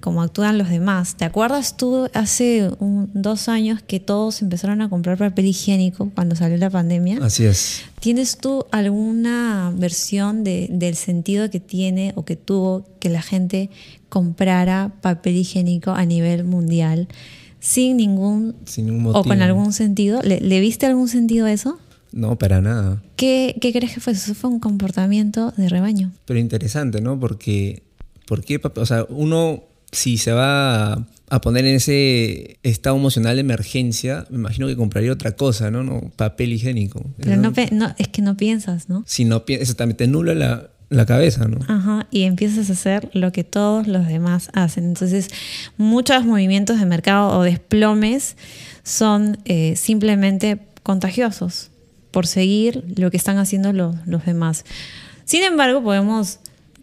como 0.00 0.22
actúan 0.22 0.56
los 0.56 0.70
demás. 0.70 1.14
¿Te 1.16 1.24
acuerdas 1.24 1.76
tú 1.76 2.08
hace 2.14 2.70
dos 2.80 3.48
años 3.48 3.82
que 3.82 4.00
todos 4.00 4.40
empezaron 4.40 4.80
a 4.80 4.88
comprar 4.88 5.18
papel 5.18 5.46
higiénico 5.46 6.10
cuando 6.14 6.36
salió 6.36 6.56
la 6.56 6.70
pandemia? 6.70 7.18
Así 7.22 7.44
es. 7.44 7.82
¿Tienes 8.00 8.38
tú 8.38 8.64
alguna 8.72 9.72
versión 9.76 10.42
de, 10.42 10.68
del 10.70 10.96
sentido 10.96 11.50
que 11.50 11.60
tiene 11.60 12.12
o 12.16 12.24
que 12.24 12.36
tuvo 12.36 12.86
que 12.98 13.10
la 13.10 13.20
gente 13.20 13.68
comprara 14.08 14.90
papel 15.02 15.36
higiénico 15.36 15.90
a 15.90 16.06
nivel 16.06 16.44
mundial 16.44 17.06
sin 17.60 17.98
ningún, 17.98 18.56
o 19.12 19.22
con 19.22 19.42
algún 19.42 19.72
sentido? 19.72 20.20
¿Le, 20.22 20.60
viste 20.60 20.86
algún 20.86 21.08
sentido 21.08 21.46
a 21.46 21.52
eso? 21.52 21.78
No, 22.12 22.36
para 22.36 22.60
nada. 22.60 23.02
¿Qué, 23.16 23.56
¿Qué, 23.60 23.72
crees 23.72 23.94
que 23.94 24.00
fue? 24.00 24.14
Eso 24.14 24.34
fue 24.34 24.50
un 24.50 24.58
comportamiento 24.58 25.52
de 25.56 25.68
rebaño. 25.68 26.10
Pero 26.24 26.40
interesante, 26.40 27.00
¿no? 27.00 27.20
Porque, 27.20 27.84
porque 28.26 28.60
o 28.62 28.86
sea, 28.86 29.06
uno 29.08 29.62
si 29.92 30.18
se 30.18 30.32
va 30.32 31.06
a 31.28 31.40
poner 31.40 31.64
en 31.64 31.76
ese 31.76 32.58
estado 32.62 32.96
emocional 32.96 33.36
de 33.36 33.40
emergencia, 33.40 34.26
me 34.30 34.36
imagino 34.36 34.66
que 34.66 34.76
compraría 34.76 35.12
otra 35.12 35.32
cosa, 35.32 35.70
¿no? 35.70 35.82
no 35.82 36.10
papel 36.16 36.52
higiénico. 36.52 37.04
Pero 37.18 37.36
no, 37.36 37.52
es 37.98 38.08
que 38.08 38.22
no 38.22 38.36
piensas, 38.36 38.88
¿no? 38.88 39.04
Si 39.06 39.24
no 39.24 39.44
piensas, 39.44 39.76
también 39.76 39.96
te 39.96 40.06
nula 40.06 40.34
la, 40.34 40.70
la 40.90 41.06
cabeza, 41.06 41.46
¿no? 41.46 41.58
Ajá, 41.68 42.06
y 42.10 42.24
empiezas 42.24 42.68
a 42.68 42.72
hacer 42.74 43.10
lo 43.14 43.32
que 43.32 43.44
todos 43.44 43.86
los 43.86 44.06
demás 44.06 44.50
hacen. 44.52 44.84
Entonces, 44.84 45.28
muchos 45.76 46.24
movimientos 46.24 46.78
de 46.78 46.86
mercado 46.86 47.38
o 47.38 47.42
desplomes 47.42 48.36
son 48.82 49.38
eh, 49.44 49.76
simplemente 49.76 50.58
contagiosos 50.82 51.70
por 52.10 52.26
seguir 52.26 52.84
lo 52.96 53.10
que 53.10 53.16
están 53.16 53.38
haciendo 53.38 53.72
los, 53.72 53.94
los 54.06 54.26
demás. 54.26 54.64
Sin 55.24 55.42
embargo, 55.44 55.82
podemos 55.82 56.40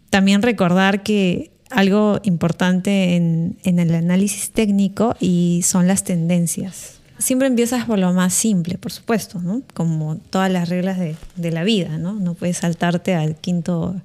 también 0.09 0.41
recordar 0.41 1.03
que 1.03 1.51
algo 1.69 2.19
importante 2.23 3.15
en, 3.15 3.57
el 3.63 3.93
análisis 3.93 4.51
técnico 4.51 5.15
y 5.19 5.61
son 5.63 5.87
las 5.87 6.03
tendencias. 6.03 6.96
Siempre 7.19 7.47
empiezas 7.47 7.85
por 7.85 7.99
lo 7.99 8.13
más 8.13 8.33
simple, 8.33 8.77
por 8.77 8.91
supuesto, 8.91 9.39
¿no? 9.39 9.63
como 9.73 10.17
todas 10.17 10.51
las 10.51 10.69
reglas 10.69 10.97
de, 10.99 11.51
la 11.51 11.63
vida, 11.63 11.97
¿no? 11.97 12.13
No 12.13 12.35
puedes 12.35 12.57
saltarte 12.57 13.15
al 13.15 13.35
quinto 13.35 13.95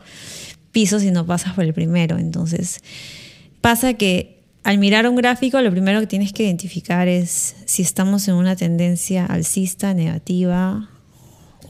piso 0.71 0.99
si 0.99 1.11
no 1.11 1.27
pasas 1.27 1.53
por 1.55 1.65
el 1.65 1.75
primero. 1.75 2.19
Entonces, 2.19 2.81
pasa 3.61 3.95
que 3.95 4.41
al 4.65 4.79
mirar 4.79 5.09
un 5.09 5.17
gráfico, 5.17 5.61
lo 5.61 5.71
primero 5.71 6.01
que 6.01 6.07
tienes 6.07 6.33
que 6.33 6.45
identificar 6.45 7.09
es 7.09 7.57
si 7.67 7.83
estamos 7.83 8.29
en 8.29 8.35
una 8.35 8.57
tendencia 8.57 9.27
alcista, 9.27 9.93
negativa, 9.93 10.89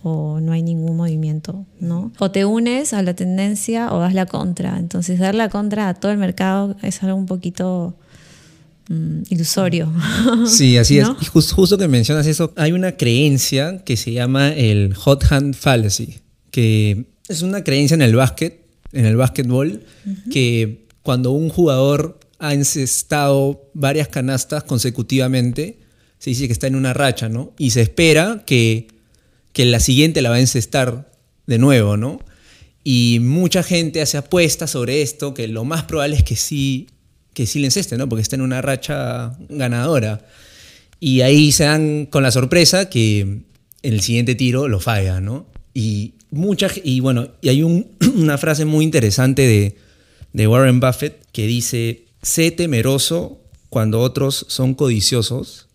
o 0.03 0.41
no 0.41 0.53
hay 0.53 0.63
ningún 0.63 0.97
movimiento, 0.97 1.65
¿no? 1.79 2.13
O 2.19 2.31
te 2.31 2.45
unes 2.45 2.93
a 2.93 3.03
la 3.03 3.15
tendencia 3.15 3.93
o 3.93 4.01
das 4.01 4.15
la 4.15 4.27
contra. 4.27 4.79
Entonces 4.79 5.19
dar 5.19 5.35
la 5.35 5.49
contra 5.49 5.89
a 5.89 5.95
todo 5.95 6.11
el 6.11 6.19
mercado 6.19 6.77
es 6.83 7.03
algo 7.03 7.17
un 7.17 7.27
poquito 7.27 7.95
mm, 8.89 9.23
ilusorio. 9.31 9.93
Sí, 10.47 10.77
así 10.77 10.99
¿No? 10.99 11.17
es. 11.21 11.27
Y 11.27 11.31
jus- 11.31 11.53
justo 11.53 11.79
que 11.79 11.89
mencionas 11.89 12.27
eso, 12.27 12.53
hay 12.57 12.73
una 12.73 12.97
creencia 12.97 13.83
que 13.85 13.97
se 13.97 14.13
llama 14.13 14.53
el 14.53 14.95
hot 14.95 15.25
hand 15.31 15.55
fallacy, 15.55 16.21
que 16.51 17.05
es 17.29 17.43
una 17.43 17.63
creencia 17.65 17.95
en 17.95 18.03
el 18.03 18.15
básquet, 18.15 18.61
en 18.93 19.07
el 19.07 19.17
básquetbol, 19.17 19.83
que 20.31 20.87
cuando 21.03 21.31
un 21.33 21.49
jugador 21.49 22.19
ha 22.39 22.53
encestado 22.55 23.71
varias 23.75 24.09
canastas 24.09 24.65
consecutivamente, 24.65 25.79
se 26.19 26.31
dice 26.31 26.47
que 26.47 26.53
está 26.53 26.67
en 26.67 26.77
una 26.77 26.93
racha, 26.93 27.29
¿no? 27.29 27.53
Y 27.59 27.71
se 27.71 27.83
espera 27.83 28.43
que, 28.47 28.89
que 29.53 29.65
la 29.65 29.81
siguiente 29.81 30.23
la 30.23 30.31
va 30.31 30.37
a 30.37 30.41
encestar 30.41 31.11
de 31.47 31.59
nuevo, 31.59 31.97
¿no? 31.97 32.19
Y 32.85 33.19
mucha 33.21 33.63
gente 33.63 34.01
hace 34.03 34.19
apuestas 34.19 34.71
sobre 34.71 35.03
esto, 35.03 35.35
que 35.35 35.47
lo 35.49 35.65
más 35.65 35.85
probable 35.85 36.17
es 36.17 36.25
que 36.25 36.37
sí, 36.37 36.89
que 37.35 37.47
sí 37.47 37.59
le 37.59 37.67
enceste, 37.67 37.97
¿no? 37.97 38.09
Porque 38.09 38.23
está 38.23 38.37
en 38.37 38.43
una 38.43 38.61
racha 38.63 39.37
ganadora. 39.49 40.27
Y 41.01 41.23
ahí 41.23 41.51
se 41.53 41.65
dan 41.65 42.07
con 42.07 42.23
la 42.23 42.31
sorpresa 42.31 42.89
que 42.89 43.21
en 43.21 43.45
el 43.83 44.01
siguiente 44.03 44.35
tiro 44.35 44.69
lo 44.69 44.79
falla, 44.81 45.21
¿no? 45.21 45.47
Y, 45.75 46.15
mucha, 46.31 46.69
y 46.85 47.01
bueno, 47.01 47.29
y 47.41 47.49
hay 47.49 47.63
un- 47.63 47.89
una 48.17 48.39
frase 48.39 48.65
muy 48.65 48.85
interesante 48.85 49.43
de, 49.43 49.77
de 50.33 50.47
Warren 50.47 50.81
Buffett 50.81 51.25
que 51.33 51.47
dice, 51.47 52.05
sé 52.23 52.51
temeroso 52.51 53.41
cuando 53.69 54.01
otros 54.01 54.45
son 54.49 54.75
codiciosos 54.75 55.67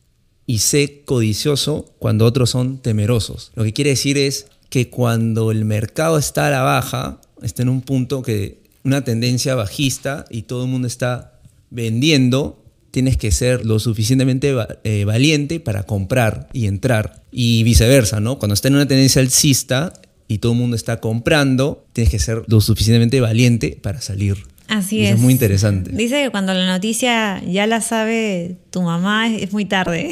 y 0.45 0.59
sé 0.59 1.01
codicioso 1.03 1.93
cuando 1.99 2.25
otros 2.25 2.51
son 2.51 2.77
temerosos. 2.77 3.51
Lo 3.55 3.63
que 3.63 3.73
quiere 3.73 3.89
decir 3.91 4.17
es 4.17 4.45
que 4.69 4.89
cuando 4.89 5.51
el 5.51 5.65
mercado 5.65 6.17
está 6.17 6.47
a 6.47 6.51
la 6.51 6.61
baja, 6.61 7.19
está 7.41 7.63
en 7.63 7.69
un 7.69 7.81
punto 7.81 8.21
que 8.21 8.61
una 8.83 9.03
tendencia 9.03 9.55
bajista 9.55 10.25
y 10.29 10.43
todo 10.43 10.63
el 10.63 10.69
mundo 10.69 10.87
está 10.87 11.36
vendiendo, 11.69 12.63
tienes 12.91 13.17
que 13.17 13.31
ser 13.31 13.65
lo 13.65 13.79
suficientemente 13.79 14.55
eh, 14.83 15.05
valiente 15.05 15.59
para 15.59 15.83
comprar 15.83 16.49
y 16.53 16.67
entrar. 16.67 17.21
Y 17.31 17.63
viceversa, 17.63 18.19
¿no? 18.19 18.39
Cuando 18.39 18.53
está 18.53 18.67
en 18.67 18.75
una 18.75 18.87
tendencia 18.87 19.21
alcista 19.21 19.93
y 20.27 20.39
todo 20.39 20.53
el 20.53 20.57
mundo 20.57 20.75
está 20.75 20.99
comprando, 20.99 21.85
tienes 21.93 22.09
que 22.09 22.19
ser 22.19 22.43
lo 22.47 22.61
suficientemente 22.61 23.21
valiente 23.21 23.77
para 23.81 24.01
salir. 24.01 24.37
Así 24.67 25.05
es. 25.05 25.11
es 25.11 25.19
muy 25.19 25.31
interesante. 25.31 25.91
Dice 25.93 26.23
que 26.23 26.29
cuando 26.29 26.53
la 26.53 26.65
noticia 26.65 27.41
ya 27.47 27.67
la 27.67 27.79
sabe 27.79 28.57
tu 28.69 28.81
mamá 28.81 29.33
es, 29.33 29.53
muy 29.53 29.63
tarde. 29.63 30.09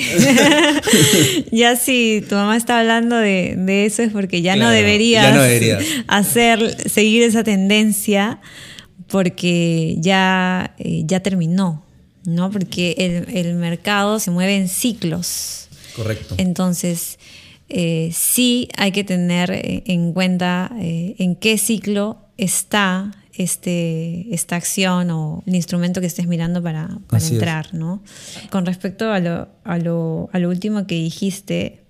ya 1.51 1.75
si 1.75 2.23
tu 2.29 2.35
mamá 2.35 2.55
está 2.55 2.79
hablando 2.79 3.17
de, 3.17 3.55
de 3.57 3.85
eso 3.85 4.01
es 4.01 4.13
porque 4.13 4.41
ya 4.41 4.55
no 4.55 4.69
deberías 4.69 5.23
ya 5.25 5.35
no 5.35 5.41
deberías. 5.41 5.83
hacer, 6.07 6.89
seguir 6.89 7.23
esa 7.23 7.43
tendencia 7.43 8.39
porque 9.07 9.95
ya, 9.99 10.75
eh, 10.79 11.03
ya 11.05 11.19
terminó, 11.21 11.83
¿no? 12.25 12.51
Porque 12.51 12.95
el, 12.97 13.37
el 13.37 13.55
mercado 13.55 14.19
se 14.19 14.31
mueve 14.31 14.55
en 14.57 14.67
ciclos. 14.67 15.67
Correcto. 15.95 16.35
Entonces, 16.37 17.17
eh, 17.69 18.11
sí 18.13 18.69
hay 18.77 18.91
que 18.91 19.03
tener 19.03 19.51
eh, 19.51 19.83
en 19.85 20.13
cuenta 20.13 20.71
eh, 20.79 21.15
en 21.17 21.35
qué 21.35 21.57
ciclo 21.57 22.17
está 22.37 23.11
este, 23.33 24.33
esta 24.33 24.55
acción 24.55 25.09
o 25.11 25.43
el 25.45 25.55
instrumento 25.55 25.99
que 26.01 26.07
estés 26.07 26.27
mirando 26.27 26.61
para, 26.61 26.87
para 27.07 27.17
Así 27.17 27.27
es. 27.27 27.31
entrar, 27.33 27.73
¿no? 27.73 28.03
Con 28.49 28.65
respecto 28.65 29.11
a 29.11 29.19
lo, 29.19 29.47
a, 29.63 29.77
lo, 29.77 30.29
a 30.31 30.39
lo 30.39 30.49
último 30.49 30.85
que 30.87 30.95
dijiste, 30.95 31.81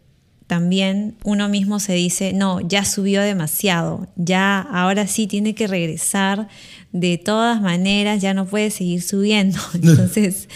también 0.47 1.15
uno 1.23 1.49
mismo 1.49 1.79
se 1.79 1.93
dice, 1.93 2.33
no, 2.33 2.61
ya 2.61 2.85
subió 2.85 3.21
demasiado, 3.21 4.07
ya 4.15 4.59
ahora 4.61 5.07
sí 5.07 5.25
tiene 5.25 5.55
que 5.55 5.67
regresar, 5.67 6.47
de 6.91 7.17
todas 7.17 7.61
maneras 7.61 8.21
ya 8.21 8.33
no 8.33 8.45
puede 8.45 8.69
seguir 8.69 9.01
subiendo. 9.01 9.59
Entonces, 9.73 10.47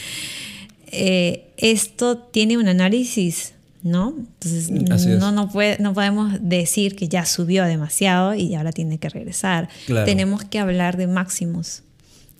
eh, 0.92 1.52
esto 1.58 2.18
tiene 2.18 2.58
un 2.58 2.68
análisis, 2.68 3.54
¿no? 3.82 4.14
Entonces, 4.18 4.70
es. 4.70 5.20
no, 5.20 5.32
no, 5.32 5.50
puede, 5.50 5.78
no 5.80 5.94
podemos 5.94 6.34
decir 6.42 6.96
que 6.96 7.08
ya 7.08 7.26
subió 7.26 7.66
demasiado 7.66 8.36
y 8.36 8.54
ahora 8.56 8.72
tiene 8.72 9.00
que 9.00 9.10
regresar. 9.10 9.70
Claro. 9.88 10.06
Tenemos 10.06 10.44
que 10.44 10.60
hablar 10.60 10.98
de 10.98 11.08
máximos, 11.08 11.82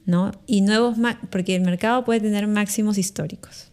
¿no? 0.06 0.32
Y 0.46 0.62
nuevos, 0.62 0.98
porque 1.32 1.56
el 1.56 1.64
mercado 1.64 2.06
puede 2.06 2.20
tener 2.20 2.48
máximos 2.48 3.00
históricos, 3.00 3.72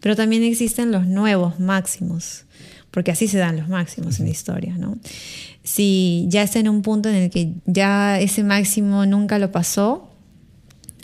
pero 0.00 0.16
también 0.16 0.42
existen 0.42 0.90
los 0.90 1.06
nuevos 1.06 1.60
máximos, 1.60 2.46
porque 2.90 3.10
así 3.10 3.28
se 3.28 3.38
dan 3.38 3.56
los 3.56 3.68
máximos 3.68 4.18
en 4.18 4.26
la 4.26 4.30
historia, 4.32 4.76
¿no? 4.76 4.98
Si 5.62 6.26
ya 6.28 6.42
está 6.42 6.58
en 6.58 6.68
un 6.68 6.82
punto 6.82 7.08
en 7.08 7.14
el 7.16 7.30
que 7.30 7.52
ya 7.66 8.18
ese 8.18 8.42
máximo 8.42 9.06
nunca 9.06 9.38
lo 9.38 9.52
pasó, 9.52 10.10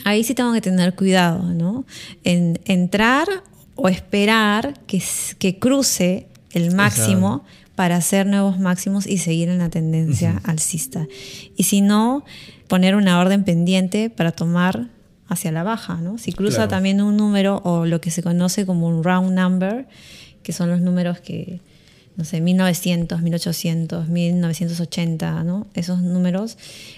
ahí 0.03 0.23
sí 0.23 0.33
tengo 0.33 0.53
que 0.53 0.61
tener 0.61 0.95
cuidado, 0.95 1.53
¿no? 1.53 1.85
En 2.23 2.59
entrar 2.65 3.27
o 3.75 3.87
esperar 3.87 4.73
que, 4.87 5.01
que 5.37 5.59
cruce 5.59 6.27
el 6.51 6.73
máximo 6.75 7.43
para 7.75 7.97
hacer 7.97 8.25
nuevos 8.25 8.57
máximos 8.59 9.05
y 9.05 9.19
seguir 9.19 9.49
en 9.49 9.59
la 9.59 9.69
tendencia 9.69 10.41
alcista. 10.43 11.07
Y 11.55 11.63
si 11.63 11.81
no, 11.81 12.25
poner 12.67 12.95
una 12.95 13.19
orden 13.19 13.43
pendiente 13.43 14.09
para 14.09 14.31
tomar 14.31 14.87
hacia 15.29 15.51
la 15.51 15.61
baja, 15.63 15.95
¿no? 16.01 16.17
Si 16.17 16.31
cruza 16.33 16.55
Claro. 16.55 16.69
también 16.69 17.01
un 17.01 17.17
número 17.17 17.61
o 17.63 17.85
lo 17.85 18.01
que 18.01 18.09
se 18.09 18.23
conoce 18.23 18.65
como 18.65 18.87
un 18.87 19.03
round 19.03 19.37
number, 19.37 19.87
que 20.41 20.53
son 20.53 20.69
los 20.71 20.81
números 20.81 21.19
que, 21.19 21.59
no 22.17 22.25
sé, 22.25 22.41
1900, 22.41 23.21
1800, 23.21 24.09
1980, 24.09 25.43
¿no? 25.43 25.67
Esos 25.75 26.01
números 26.01 26.57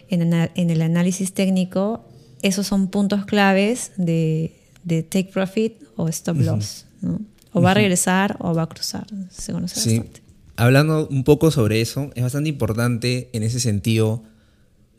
en, 0.10 0.34
en 0.34 0.70
el 0.70 0.82
análisis 0.82 1.34
técnico, 1.34 2.06
esos 2.42 2.66
son 2.68 2.88
puntos 2.88 3.26
claves 3.26 3.92
de, 3.98 4.54
de 4.84 5.04
take 5.04 5.30
profit 5.32 5.74
o 5.98 6.08
stop 6.08 6.38
loss, 6.38 6.86
¿no? 7.02 7.20
O 7.52 7.62
va 7.62 7.72
a 7.72 7.74
regresar 7.74 8.38
o 8.40 8.54
va 8.54 8.64
a 8.64 8.68
cruzar, 8.70 9.08
se 9.30 9.52
conoce 9.52 9.80
Sí. 9.80 9.98
bastante. 9.98 10.22
Hablando 10.56 11.08
un 11.10 11.24
poco 11.24 11.52
sobre 11.52 11.82
eso, 11.82 12.12
es 12.16 12.24
bastante 12.24 12.50
importante 12.50 13.30
en 13.34 13.44
ese 13.44 13.60
sentido 13.60 14.24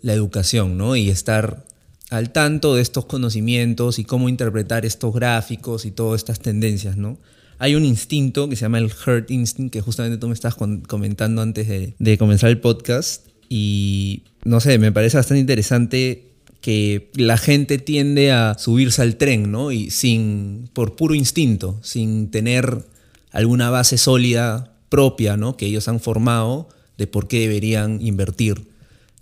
la 0.03 0.13
educación, 0.15 0.77
¿no? 0.79 0.97
Y 0.97 1.11
estar 1.11 1.65
al 2.11 2.31
tanto 2.33 2.75
de 2.75 2.83
estos 2.83 3.05
conocimientos 3.05 3.99
y 3.99 4.05
cómo 4.05 4.29
interpretar 4.29 4.85
estos 4.85 5.15
gráficos 5.15 5.85
y 5.85 5.91
todas 5.93 6.21
estas 6.21 6.41
tendencias, 6.41 6.97
¿no? 6.97 7.19
Hay 7.63 7.75
un 7.77 7.85
instinto 7.85 8.49
que 8.49 8.57
se 8.57 8.63
llama 8.63 8.79
el 8.79 8.91
herd 9.07 9.31
instinct, 9.31 9.73
que 9.73 9.81
justamente 9.83 10.17
tú 10.19 10.27
me 10.29 10.35
estabas 10.35 10.57
comentando 10.89 11.43
antes 11.43 11.69
de, 11.69 11.95
de 11.99 12.19
comenzar 12.19 12.49
el 12.51 12.59
podcast. 12.59 13.27
Y 13.49 14.23
no 14.45 14.61
sé, 14.61 14.79
me 14.79 14.91
parece 14.93 15.19
bastante 15.19 15.41
interesante 15.41 16.25
que 16.63 17.11
la 17.15 17.37
gente 17.37 17.79
tiende 17.79 18.33
a 18.33 18.57
subirse 18.59 19.03
al 19.03 19.17
tren, 19.17 19.51
¿no? 19.53 19.73
Y 19.73 19.91
sin, 19.91 20.71
por 20.73 20.97
puro 20.97 21.15
instinto, 21.15 21.79
sin 21.83 22.31
tener 22.31 22.87
alguna 23.31 23.71
base 23.71 23.99
sólida 23.99 24.73
propia, 24.89 25.37
¿no? 25.37 25.57
Que 25.57 25.67
ellos 25.67 25.87
han 25.89 26.01
formado 26.01 26.69
de 26.99 27.07
por 27.07 27.29
qué 27.29 27.41
deberían 27.41 28.01
invertir. 28.01 28.69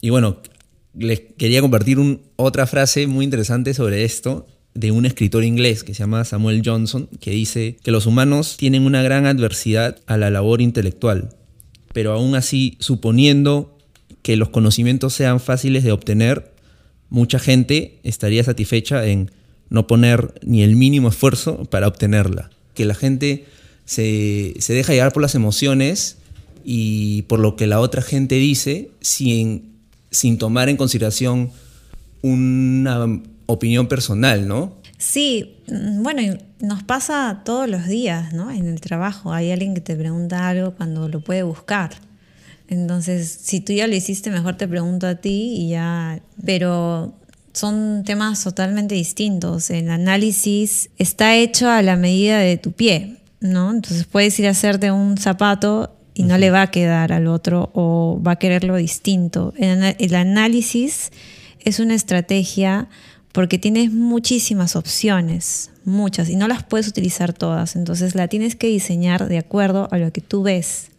Y 0.01 0.11
bueno, 0.11 0.39
les 0.95 1.21
quería 1.37 1.61
compartir 1.61 1.99
un- 1.99 2.23
otra 2.37 2.67
frase 2.67 3.07
muy 3.07 3.25
interesante 3.25 3.75
sobre 3.75 4.05
esto 4.05 4.47
de 4.79 4.93
un 4.93 5.07
escritor 5.07 5.43
inglés 5.43 5.83
que 5.83 5.93
se 5.93 6.01
llama 6.01 6.25
Samuel 6.25 6.63
Johnson, 6.65 7.09
que 7.21 7.33
dice 7.33 7.79
que 7.83 7.91
los 7.91 8.07
humanos 8.07 8.57
tienen 8.57 8.85
una 8.85 9.03
gran 9.03 9.27
adversidad 9.27 9.97
a 10.07 10.17
la 10.17 10.31
labor 10.31 10.61
intelectual, 10.61 11.31
pero 11.93 12.13
aún 12.13 12.37
así, 12.37 12.77
suponiendo 12.79 13.77
que 14.23 14.37
los 14.37 14.51
conocimientos 14.51 15.15
sean 15.15 15.41
fáciles 15.41 15.83
de 15.83 15.91
obtener, 15.91 16.53
mucha 17.11 17.41
gente 17.41 17.99
estaría 18.05 18.45
satisfecha 18.45 19.05
en 19.05 19.33
no 19.69 19.89
poner 19.89 20.35
ni 20.45 20.63
el 20.63 20.77
mínimo 20.77 21.09
esfuerzo 21.09 21.65
para 21.65 21.89
obtenerla. 21.89 22.51
Que 22.75 22.85
la 22.85 22.95
gente 22.95 23.47
se, 23.85 24.55
se 24.61 24.75
deja 24.75 24.93
llevar 24.93 25.13
por 25.13 25.23
las 25.23 25.35
emociones 25.35 26.19
y 26.65 27.23
por 27.23 27.41
lo 27.41 27.57
que 27.57 27.67
la 27.67 27.81
otra 27.81 28.01
gente 28.01 28.37
dice 28.37 28.91
sin, 29.01 29.73
sin 30.13 30.39
tomar 30.39 30.69
en 30.69 30.77
consideración 30.77 31.51
una 32.23 33.21
opinión 33.49 33.89
personal, 33.89 34.47
¿no? 34.47 34.75
Sí, 34.99 35.57
mm, 35.69 36.03
bueno, 36.03 36.39
nos 36.61 36.83
pasa 36.83 37.43
todos 37.45 37.69
los 37.69 37.87
días, 37.87 38.33
¿no? 38.33 38.51
En 38.51 38.67
el 38.67 38.81
trabajo 38.81 39.33
hay 39.33 39.51
alguien 39.51 39.75
que 39.75 39.81
te 39.81 39.97
pregunta 39.97 40.49
algo 40.49 40.75
cuando 40.75 41.09
lo 41.09 41.21
puede 41.21 41.43
buscar. 41.43 41.91
Entonces, 42.69 43.29
si 43.43 43.61
tú 43.61 43.73
ya 43.73 43.87
lo 43.87 43.95
hiciste, 43.95 44.31
mejor 44.31 44.57
te 44.57 44.69
pregunto 44.69 45.07
a 45.07 45.15
ti 45.15 45.55
y 45.57 45.71
ya. 45.71 46.21
Pero 46.45 47.15
son 47.55 48.05
temas 48.05 48.45
totalmente 48.45 48.95
distintos. 48.95 49.71
El 49.71 49.89
análisis 49.89 50.91
está 50.99 51.35
hecho 51.35 51.71
a 51.71 51.81
la 51.81 51.97
medida 51.97 52.39
de 52.39 52.59
tu 52.59 52.73
pie, 52.73 53.17
¿no? 53.41 53.71
Entonces 53.71 54.05
puedes 54.05 54.39
ir 54.39 54.47
a 54.47 54.51
hacerte 54.51 54.93
un 54.93 55.17
zapato 55.17 55.97
y 56.13 56.25
no 56.25 56.37
le 56.37 56.51
va 56.51 56.63
a 56.63 56.71
quedar 56.71 57.13
al 57.13 57.29
otro 57.29 57.71
o 57.73 58.21
va 58.25 58.33
a 58.33 58.37
quererlo 58.37 58.77
distinto. 58.77 59.55
El 59.57 60.15
análisis 60.15 61.13
es 61.61 61.81
una 61.81 61.95
estrategia 61.95 62.89
porque 63.33 63.59
tienes 63.59 63.93
muchísimas 63.93 64.77
opciones, 64.77 65.71
muchas, 65.85 66.29
y 66.29 66.37
no 66.37 66.49
las 66.49 66.63
puedes 66.63 66.89
utilizar 66.89 67.33
todas. 67.33 67.77
Entonces 67.77 68.15
la 68.15 68.29
tienes 68.29 68.57
que 68.57 68.69
diseñar 68.69 69.29
de 69.29 69.39
acuerdo 69.39 69.89
a 69.91 69.99
lo 69.99 70.13
que 70.13 70.21
tú 70.21 70.43
ves. 70.43 70.91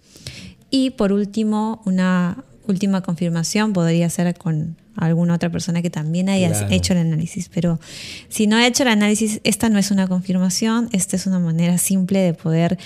Y 0.70 0.92
por 0.92 1.12
último, 1.12 1.82
una 1.86 2.44
última 2.68 3.02
confirmación 3.02 3.74
podría 3.74 4.10
ser 4.10 4.38
con 4.38 4.78
a 5.00 5.06
alguna 5.06 5.36
otra 5.36 5.50
persona 5.52 5.82
que 5.82 5.90
también 5.90 6.30
haya 6.30 6.50
Claro. 6.50 6.68
hecho 6.72 6.94
el 6.94 7.00
análisis. 7.00 7.50
Pero 7.54 7.80
si 8.28 8.48
no 8.48 8.56
ha 8.58 8.68
hecho 8.68 8.84
el 8.84 8.90
análisis, 8.90 9.40
esta 9.44 9.70
no 9.70 9.80
es 9.80 9.92
una 9.92 10.08
confirmación, 10.08 10.90
esta 10.92 11.16
es 11.16 11.26
una 11.28 11.40
manera 11.40 11.78
simple 11.78 12.20
de 12.20 12.34
poder, 12.34 12.78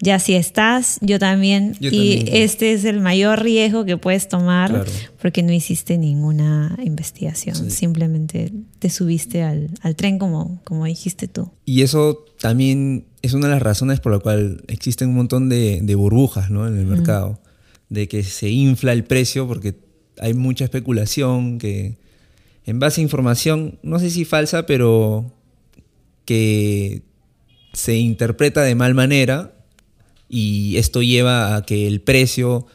ya 0.00 0.18
si 0.18 0.34
estás, 0.34 0.98
yo 1.00 1.18
también, 1.18 1.74
Yo 1.80 1.90
y 1.92 2.16
también. 2.20 2.42
este 2.42 2.72
es 2.72 2.84
el 2.84 3.00
mayor 3.00 3.42
riesgo 3.42 3.84
que 3.84 3.96
puedes 3.96 4.28
tomar 4.28 4.70
Claro. 4.70 4.84
porque 5.20 5.42
no 5.42 5.52
hiciste 5.52 5.98
ninguna 5.98 6.76
investigación, 6.84 7.56
Sí. 7.56 7.70
simplemente 7.70 8.52
te 8.78 8.90
subiste 8.90 9.42
al, 9.42 9.70
al 9.82 9.96
tren 9.96 10.18
como, 10.18 10.60
como 10.64 10.84
dijiste 10.86 11.28
tú. 11.28 11.50
Y 11.64 11.82
eso 11.82 12.24
también 12.40 13.06
es 13.22 13.32
una 13.34 13.48
de 13.48 13.54
las 13.54 13.62
razones 13.62 13.98
por 14.00 14.12
la 14.12 14.20
cual 14.20 14.62
existen 14.68 15.08
un 15.08 15.16
montón 15.16 15.48
de, 15.48 15.80
de 15.82 15.94
burbujas 15.96 16.50
¿no? 16.50 16.66
en 16.68 16.78
el 16.78 16.86
mercado. 16.86 17.40
De 17.88 18.06
que 18.06 18.22
se 18.22 18.50
infla 18.50 18.92
el 18.92 19.02
precio 19.04 19.48
porque 19.48 19.74
hay 20.20 20.34
mucha 20.34 20.64
especulación 20.64 21.58
que 21.58 21.96
en 22.66 22.78
base 22.78 23.00
a 23.00 23.04
información, 23.04 23.78
no 23.82 23.98
sé 23.98 24.10
si 24.10 24.24
falsa, 24.24 24.66
pero 24.66 25.32
que 26.24 27.02
se 27.72 27.96
interpreta 27.96 28.62
de 28.62 28.74
mal 28.74 28.94
manera 28.94 29.54
y 30.28 30.76
esto 30.76 31.02
lleva 31.02 31.56
a 31.56 31.62
que 31.62 31.86
el 31.86 32.00
precio 32.00 32.66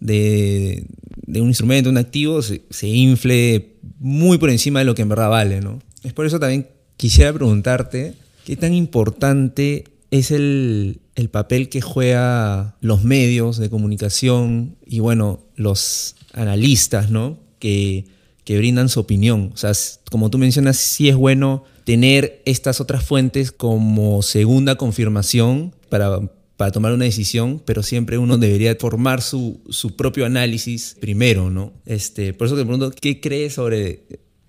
de, 0.00 0.84
de 1.26 1.40
un 1.40 1.48
instrumento, 1.48 1.88
un 1.88 1.96
activo, 1.96 2.42
se, 2.42 2.62
se 2.70 2.88
infle 2.88 3.76
muy 3.98 4.38
por 4.38 4.50
encima 4.50 4.80
de 4.80 4.84
lo 4.84 4.94
que 4.94 5.02
en 5.02 5.08
verdad 5.08 5.30
vale, 5.30 5.60
¿no? 5.60 5.80
Es 6.02 6.12
por 6.12 6.26
eso 6.26 6.38
también 6.38 6.68
quisiera 6.96 7.32
preguntarte 7.32 8.14
qué 8.44 8.56
tan 8.56 8.74
importante 8.74 9.84
es 10.10 10.30
el, 10.30 11.00
el 11.14 11.30
papel 11.30 11.68
que 11.68 11.80
juega 11.80 12.76
los 12.80 13.04
medios 13.04 13.58
de 13.58 13.70
comunicación 13.70 14.76
y, 14.84 15.00
bueno, 15.00 15.40
los 15.54 16.16
analistas, 16.32 17.10
¿no? 17.10 17.38
Que, 17.58 18.06
que 18.44 18.58
brindan 18.58 18.88
su 18.88 19.00
opinión. 19.00 19.50
O 19.54 19.56
sea, 19.56 19.72
como 20.10 20.30
tú 20.30 20.38
mencionas, 20.38 20.76
sí 20.76 21.08
es 21.08 21.16
bueno 21.16 21.64
tener 21.84 22.42
estas 22.44 22.80
otras 22.80 23.04
fuentes 23.04 23.52
como 23.52 24.22
segunda 24.22 24.76
confirmación 24.76 25.74
para, 25.88 26.20
para 26.56 26.72
tomar 26.72 26.92
una 26.92 27.04
decisión, 27.04 27.62
pero 27.64 27.82
siempre 27.82 28.18
uno 28.18 28.38
debería 28.38 28.76
formar 28.78 29.22
su, 29.22 29.60
su 29.70 29.96
propio 29.96 30.26
análisis 30.26 30.96
primero, 31.00 31.50
¿no? 31.50 31.72
Este, 31.86 32.32
por 32.34 32.46
eso 32.46 32.56
te 32.56 32.62
pregunto, 32.62 32.90
¿qué 32.90 33.20
crees 33.20 33.54
sobre 33.54 34.04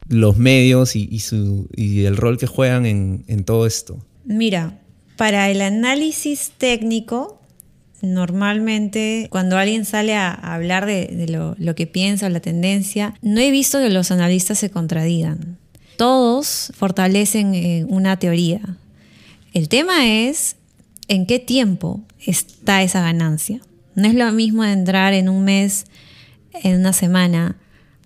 los 0.08 0.38
medios 0.38 0.96
y, 0.96 1.08
y 1.12 1.20
su, 1.20 1.67
y 1.76 2.04
el 2.04 2.17
rol 2.17 2.38
que 2.38 2.48
juegan 2.48 2.86
en, 2.86 3.24
en 3.28 3.44
todo 3.44 3.65
esto? 3.65 4.06
Mira, 4.26 4.82
para 5.17 5.50
el 5.50 5.62
análisis 5.62 6.52
técnico, 6.58 7.41
normalmente 8.02 9.28
cuando 9.30 9.58
alguien 9.58 9.86
sale 9.86 10.16
a, 10.16 10.32
hablar 10.32 10.86
de, 10.86 11.28
lo, 11.28 11.76
que 11.76 11.88
piensa, 11.88 12.30
la 12.30 12.40
tendencia, 12.40 13.14
no 13.22 13.40
he 13.40 13.52
visto 13.52 13.80
que 13.80 13.90
los 13.90 14.12
analistas 14.12 14.60
se 14.60 14.70
contradigan. 14.70 15.58
Todos 15.98 16.72
fortalecen 16.76 17.54
eh, 17.54 17.86
una 17.88 18.18
teoría. 18.18 18.62
El 19.54 19.70
tema 19.70 20.08
es 20.08 20.56
en 21.08 21.26
qué 21.26 21.40
tiempo 21.40 22.02
está 22.26 22.82
esa 22.82 23.02
ganancia. 23.02 23.62
No 23.96 24.08
es 24.08 24.16
lo 24.16 24.32
mismo 24.32 24.64
entrar 24.64 25.14
en 25.14 25.30
un 25.30 25.44
mes, 25.44 25.86
en 26.64 26.80
una 26.80 26.94
semana 26.94 27.58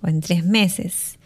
o 0.01 0.07
en 0.07 0.21
tres 0.21 0.43
meses. 0.43 1.17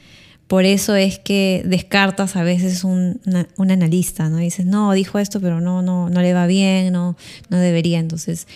Por 0.49 0.65
eso 0.65 0.95
es 0.95 1.19
que 1.19 1.61
descartas 1.63 2.35
a 2.35 2.41
veces 2.41 2.83
un, 2.83 3.21
un 3.57 3.69
analista, 3.69 4.29
¿no? 4.29 4.37
Dices, 4.37 4.65
no, 4.65 4.91
dijo 4.93 5.19
esto, 5.19 5.39
pero 5.39 5.61
no, 5.61 5.83
no, 5.83 6.09
no 6.09 6.21
le 6.23 6.33
va 6.33 6.47
bien, 6.47 6.91
no, 6.91 7.15
no 7.49 7.59
debería. 7.59 7.99
Entonces, 7.99 8.47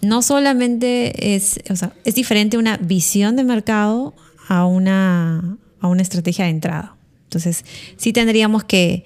no 0.00 0.22
solamente 0.22 1.34
es, 1.34 1.58
o 1.68 1.74
sea, 1.74 1.92
es 2.04 2.14
diferente 2.14 2.58
una 2.58 2.76
visión 2.76 3.34
de 3.34 3.42
mercado 3.42 4.14
a 4.46 4.66
una, 4.66 5.58
a 5.80 5.88
una 5.88 6.02
estrategia 6.02 6.44
de 6.44 6.52
entrada. 6.52 6.94
Entonces, 7.24 7.64
sí 7.96 8.12
tendríamos 8.12 8.62
que, 8.62 9.04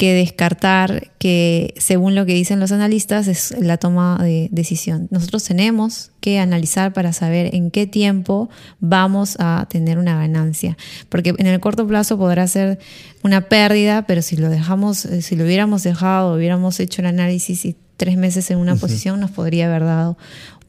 que 0.00 0.14
descartar 0.14 1.12
que, 1.18 1.74
según 1.76 2.14
lo 2.14 2.24
que 2.24 2.32
dicen 2.32 2.58
los 2.58 2.72
analistas, 2.72 3.28
es 3.28 3.54
la 3.60 3.76
toma 3.76 4.16
de 4.22 4.48
decisión. 4.50 5.08
Nosotros 5.10 5.44
tenemos 5.44 6.10
que 6.22 6.38
analizar 6.38 6.94
para 6.94 7.12
saber 7.12 7.54
en 7.54 7.70
qué 7.70 7.86
tiempo 7.86 8.48
vamos 8.78 9.36
a 9.40 9.66
tener 9.68 9.98
una 9.98 10.16
ganancia. 10.16 10.78
Porque 11.10 11.34
en 11.36 11.46
el 11.46 11.60
corto 11.60 11.86
plazo 11.86 12.16
podrá 12.16 12.48
ser 12.48 12.78
una 13.22 13.42
pérdida, 13.42 14.06
pero 14.06 14.22
si 14.22 14.38
lo 14.38 14.48
dejamos, 14.48 15.04
eh, 15.04 15.20
si 15.20 15.36
lo 15.36 15.44
hubiéramos 15.44 15.82
dejado, 15.82 16.34
hubiéramos 16.34 16.80
hecho 16.80 17.02
el 17.02 17.06
análisis 17.06 17.66
y 17.66 17.76
tres 17.98 18.16
meses 18.16 18.50
en 18.50 18.56
una 18.56 18.76
posición, 18.76 19.20
nos 19.20 19.30
podría 19.30 19.66
haber 19.66 19.84
dado 19.84 20.16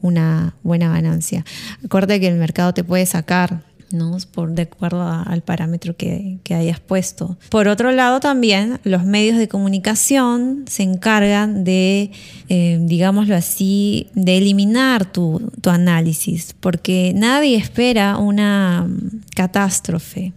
una 0.02 0.56
buena 0.62 0.90
ganancia. 0.90 1.46
Acuérdate 1.82 2.20
que 2.20 2.28
el 2.28 2.36
mercado 2.36 2.74
te 2.74 2.84
puede 2.84 3.06
sacar 3.06 3.62
¿no? 3.92 4.16
Por, 4.32 4.52
de 4.52 4.62
acuerdo 4.62 5.02
a- 5.02 5.22
al 5.22 5.42
parámetro 5.42 5.96
que, 5.96 6.38
hayas 6.50 6.80
puesto. 6.80 7.36
Por 7.48 7.68
otro 7.68 7.92
lado, 7.92 8.20
también 8.20 8.78
los 8.84 9.04
medios 9.04 9.38
de 9.38 9.48
comunicación 9.48 10.64
se 10.68 10.82
encargan 10.82 11.64
de, 11.64 12.10
eh, 12.48 12.78
digámoslo 12.82 13.34
así, 13.36 14.08
de 14.14 14.36
eliminar 14.38 15.04
tu, 15.10 15.50
tu 15.60 15.70
análisis, 15.70 16.54
porque 16.60 17.12
nadie 17.14 17.56
espera 17.56 18.16
una 18.18 18.86
mm, 18.88 19.20
catástrofe, 19.34 20.32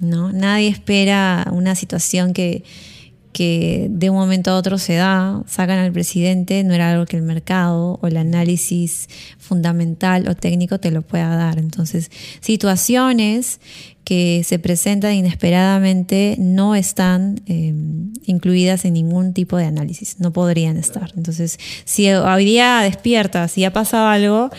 ¿no? 0.00 0.32
Nadie 0.32 0.68
espera 0.68 1.48
una 1.52 1.74
situación 1.74 2.32
que, 2.34 2.64
que 3.34 3.88
de 3.90 4.10
un 4.10 4.16
momento 4.16 4.52
a 4.52 4.56
otro 4.56 4.78
se 4.78 4.94
da, 4.94 5.42
sacan 5.48 5.80
al 5.80 5.90
presidente, 5.92 6.62
no 6.62 6.72
era 6.72 6.92
algo 6.92 7.04
que 7.04 7.16
el 7.16 7.22
mercado 7.24 7.98
o 8.00 8.06
el 8.06 8.16
análisis 8.16 9.08
fundamental 9.38 10.28
o 10.28 10.36
técnico 10.36 10.78
te 10.78 10.92
lo 10.92 11.02
pueda 11.02 11.34
dar. 11.34 11.58
Entonces, 11.58 12.12
situaciones 12.40 13.58
que 14.04 14.42
se 14.44 14.60
presentan 14.60 15.14
inesperadamente 15.14 16.36
no 16.38 16.76
están 16.76 17.40
eh, 17.46 17.74
incluidas 18.24 18.84
en 18.84 18.94
ningún 18.94 19.32
tipo 19.32 19.56
de 19.56 19.64
análisis, 19.64 20.20
no 20.20 20.32
podrían 20.32 20.76
estar. 20.76 21.12
Entonces, 21.16 21.58
si 21.84 22.08
hoy 22.12 22.44
día 22.44 22.82
despiertas, 22.82 23.50
si 23.50 23.64
ha 23.64 23.72
pasado 23.72 24.06
algo 24.06 24.50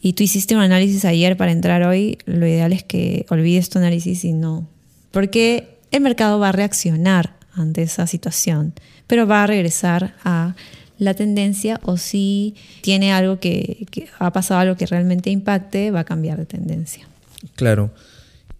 y 0.00 0.14
tú 0.14 0.22
hiciste 0.22 0.56
un 0.56 0.62
análisis 0.62 1.04
ayer 1.04 1.36
para 1.36 1.52
entrar 1.52 1.82
hoy, 1.82 2.16
lo 2.24 2.46
ideal 2.46 2.72
es 2.72 2.84
que 2.84 3.26
olvides 3.28 3.68
tu 3.68 3.78
análisis 3.78 4.24
y 4.24 4.32
no, 4.32 4.66
porque 5.10 5.76
el 5.90 6.00
mercado 6.00 6.38
va 6.38 6.48
a 6.48 6.52
reaccionar 6.52 7.37
ante 7.58 7.82
esa 7.82 8.06
situación, 8.06 8.74
pero 9.06 9.26
va 9.26 9.44
a 9.44 9.46
regresar 9.46 10.14
a 10.24 10.54
la 10.98 11.14
tendencia 11.14 11.80
o 11.84 11.96
si 11.96 12.54
tiene 12.80 13.12
algo 13.12 13.38
que, 13.38 13.86
ha 14.18 14.32
pasado 14.32 14.60
algo 14.60 14.76
que 14.76 14.86
realmente 14.86 15.30
impacte, 15.30 15.90
va 15.90 16.00
a 16.00 16.04
cambiar 16.04 16.38
de 16.38 16.46
tendencia. 16.46 17.08
Claro. 17.54 17.92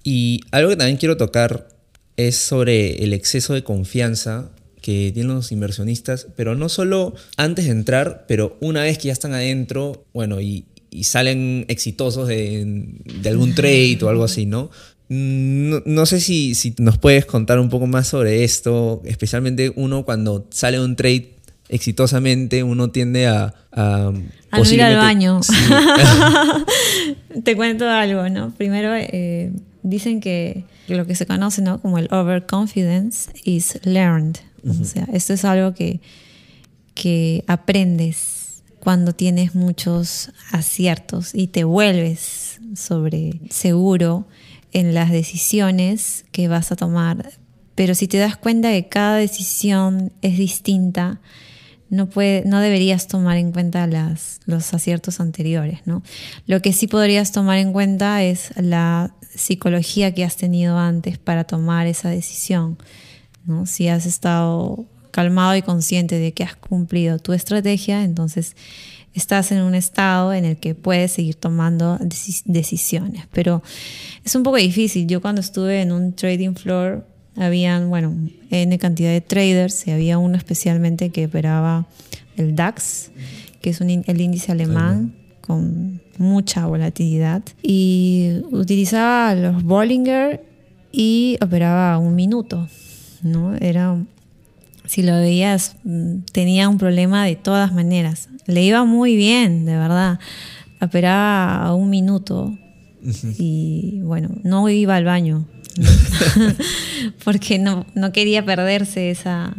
Y 0.04 0.40
algo 0.52 0.70
que 0.70 0.76
también 0.76 0.96
quiero 0.96 1.16
tocar 1.16 1.68
es 2.16 2.36
sobre 2.36 3.02
el 3.04 3.12
exceso 3.12 3.54
de 3.54 3.64
confianza 3.64 4.50
que 4.80 5.10
tienen 5.12 5.34
los 5.34 5.50
inversionistas, 5.52 6.28
pero 6.36 6.54
no 6.54 6.68
solo 6.68 7.14
antes 7.36 7.64
de 7.66 7.72
entrar, 7.72 8.24
pero 8.28 8.56
una 8.60 8.82
vez 8.82 8.98
que 8.98 9.08
ya 9.08 9.12
están 9.12 9.34
adentro, 9.34 10.04
bueno, 10.14 10.40
y, 10.40 10.64
y 10.90 11.04
salen 11.04 11.64
exitosos 11.68 12.28
de, 12.28 12.64
de 13.20 13.28
algún 13.28 13.54
trade 13.54 13.98
o 14.02 14.08
algo 14.08 14.24
así, 14.24 14.46
¿no? 14.46 14.70
No, 15.08 15.82
no 15.86 16.06
sé 16.06 16.20
si, 16.20 16.54
si 16.54 16.74
nos 16.78 16.98
puedes 16.98 17.24
contar 17.24 17.58
un 17.58 17.70
poco 17.70 17.86
más 17.86 18.08
sobre 18.08 18.44
esto, 18.44 19.00
especialmente 19.04 19.72
uno 19.74 20.04
cuando 20.04 20.46
sale 20.50 20.78
un 20.80 20.96
trade 20.96 21.34
exitosamente, 21.68 22.62
uno 22.62 22.90
tiende 22.90 23.26
a... 23.26 23.54
A, 23.72 24.12
A 24.50 24.58
no 24.58 24.70
ir 24.70 24.82
al 24.82 24.96
baño. 24.96 25.40
Sí. 25.48 25.54
Te 27.44 27.56
cuento 27.56 27.88
algo, 27.88 28.28
¿no? 28.28 28.52
Primero, 28.56 28.94
eh, 28.94 29.52
dicen 29.82 30.20
que 30.20 30.64
lo 30.88 31.06
que 31.06 31.14
se 31.14 31.26
conoce 31.26 31.62
¿no? 31.62 31.80
como 31.80 31.98
el 31.98 32.08
overconfidence 32.10 33.30
is 33.44 33.78
learned. 33.84 34.36
O 34.66 34.84
sea, 34.84 35.06
esto 35.12 35.32
es 35.34 35.44
algo 35.44 35.72
que, 35.72 36.00
que 36.94 37.44
aprendes 37.46 38.62
cuando 38.80 39.14
tienes 39.14 39.54
muchos 39.54 40.30
aciertos 40.50 41.34
y 41.34 41.46
te 41.46 41.64
vuelves 41.64 42.60
sobre 42.74 43.40
seguro 43.50 44.26
en 44.72 44.94
las 44.94 45.10
decisiones 45.10 46.24
que 46.32 46.48
vas 46.48 46.72
a 46.72 46.76
tomar. 46.76 47.30
Pero 47.74 47.94
si 47.94 48.08
te 48.08 48.18
das 48.18 48.36
cuenta 48.36 48.70
que 48.70 48.88
cada 48.88 49.16
decisión 49.16 50.12
es 50.22 50.36
distinta, 50.36 51.20
no, 51.90 52.08
puede, 52.08 52.44
no 52.44 52.60
deberías 52.60 53.08
tomar 53.08 53.36
en 53.38 53.52
cuenta 53.52 53.86
las, 53.86 54.40
los 54.46 54.74
aciertos 54.74 55.20
anteriores. 55.20 55.80
¿no? 55.86 56.02
Lo 56.46 56.60
que 56.60 56.72
sí 56.72 56.86
podrías 56.86 57.32
tomar 57.32 57.58
en 57.58 57.72
cuenta 57.72 58.22
es 58.22 58.52
la 58.56 59.14
psicología 59.34 60.12
que 60.12 60.24
has 60.24 60.36
tenido 60.36 60.78
antes 60.78 61.18
para 61.18 61.44
tomar 61.44 61.86
esa 61.86 62.10
decisión. 62.10 62.78
¿no? 63.46 63.66
Si 63.66 63.88
has 63.88 64.06
estado 64.06 64.86
calmado 65.10 65.56
y 65.56 65.62
consciente 65.62 66.18
de 66.18 66.32
que 66.32 66.44
has 66.44 66.56
cumplido 66.56 67.18
tu 67.18 67.32
estrategia, 67.32 68.04
entonces 68.04 68.54
estás 69.18 69.52
en 69.52 69.60
un 69.62 69.74
estado 69.74 70.32
en 70.32 70.44
el 70.44 70.56
que 70.56 70.74
puedes 70.74 71.12
seguir 71.12 71.34
tomando 71.34 71.98
deci- 71.98 72.42
decisiones. 72.46 73.26
Pero 73.32 73.62
es 74.24 74.34
un 74.34 74.42
poco 74.42 74.56
difícil. 74.56 75.06
Yo 75.06 75.20
cuando 75.20 75.40
estuve 75.40 75.82
en 75.82 75.92
un 75.92 76.12
trading 76.14 76.54
floor, 76.54 77.06
habían, 77.36 77.88
bueno, 77.90 78.14
N 78.50 78.78
cantidad 78.78 79.10
de 79.10 79.20
traders 79.20 79.86
y 79.86 79.90
había 79.92 80.18
uno 80.18 80.36
especialmente 80.36 81.10
que 81.10 81.26
operaba 81.26 81.86
el 82.36 82.56
DAX, 82.56 83.10
que 83.60 83.70
es 83.70 83.80
un, 83.80 83.90
el 84.06 84.20
índice 84.20 84.52
alemán 84.52 85.14
con 85.40 86.00
mucha 86.18 86.66
volatilidad. 86.66 87.42
Y 87.62 88.40
utilizaba 88.50 89.34
los 89.34 89.62
Bollinger 89.62 90.44
y 90.90 91.36
operaba 91.40 91.98
un 91.98 92.14
minuto. 92.14 92.68
¿no? 93.22 93.54
Era, 93.56 93.96
si 94.88 95.02
lo 95.02 95.12
veías, 95.12 95.76
mm, 95.84 96.22
tenía 96.32 96.68
un 96.68 96.78
problema 96.78 97.24
de 97.24 97.36
todas 97.36 97.72
maneras. 97.72 98.28
Le 98.46 98.64
iba 98.64 98.84
muy 98.84 99.16
bien, 99.16 99.66
de 99.66 99.76
verdad. 99.76 100.18
Operaba 100.80 101.62
a 101.62 101.74
un 101.74 101.90
minuto. 101.90 102.56
Y 103.38 104.00
bueno, 104.02 104.30
no 104.42 104.68
iba 104.68 104.96
al 104.96 105.04
baño. 105.04 105.46
porque 107.24 107.58
no, 107.58 107.86
no 107.94 108.12
quería 108.12 108.44
perderse 108.44 109.10
esa, 109.10 109.54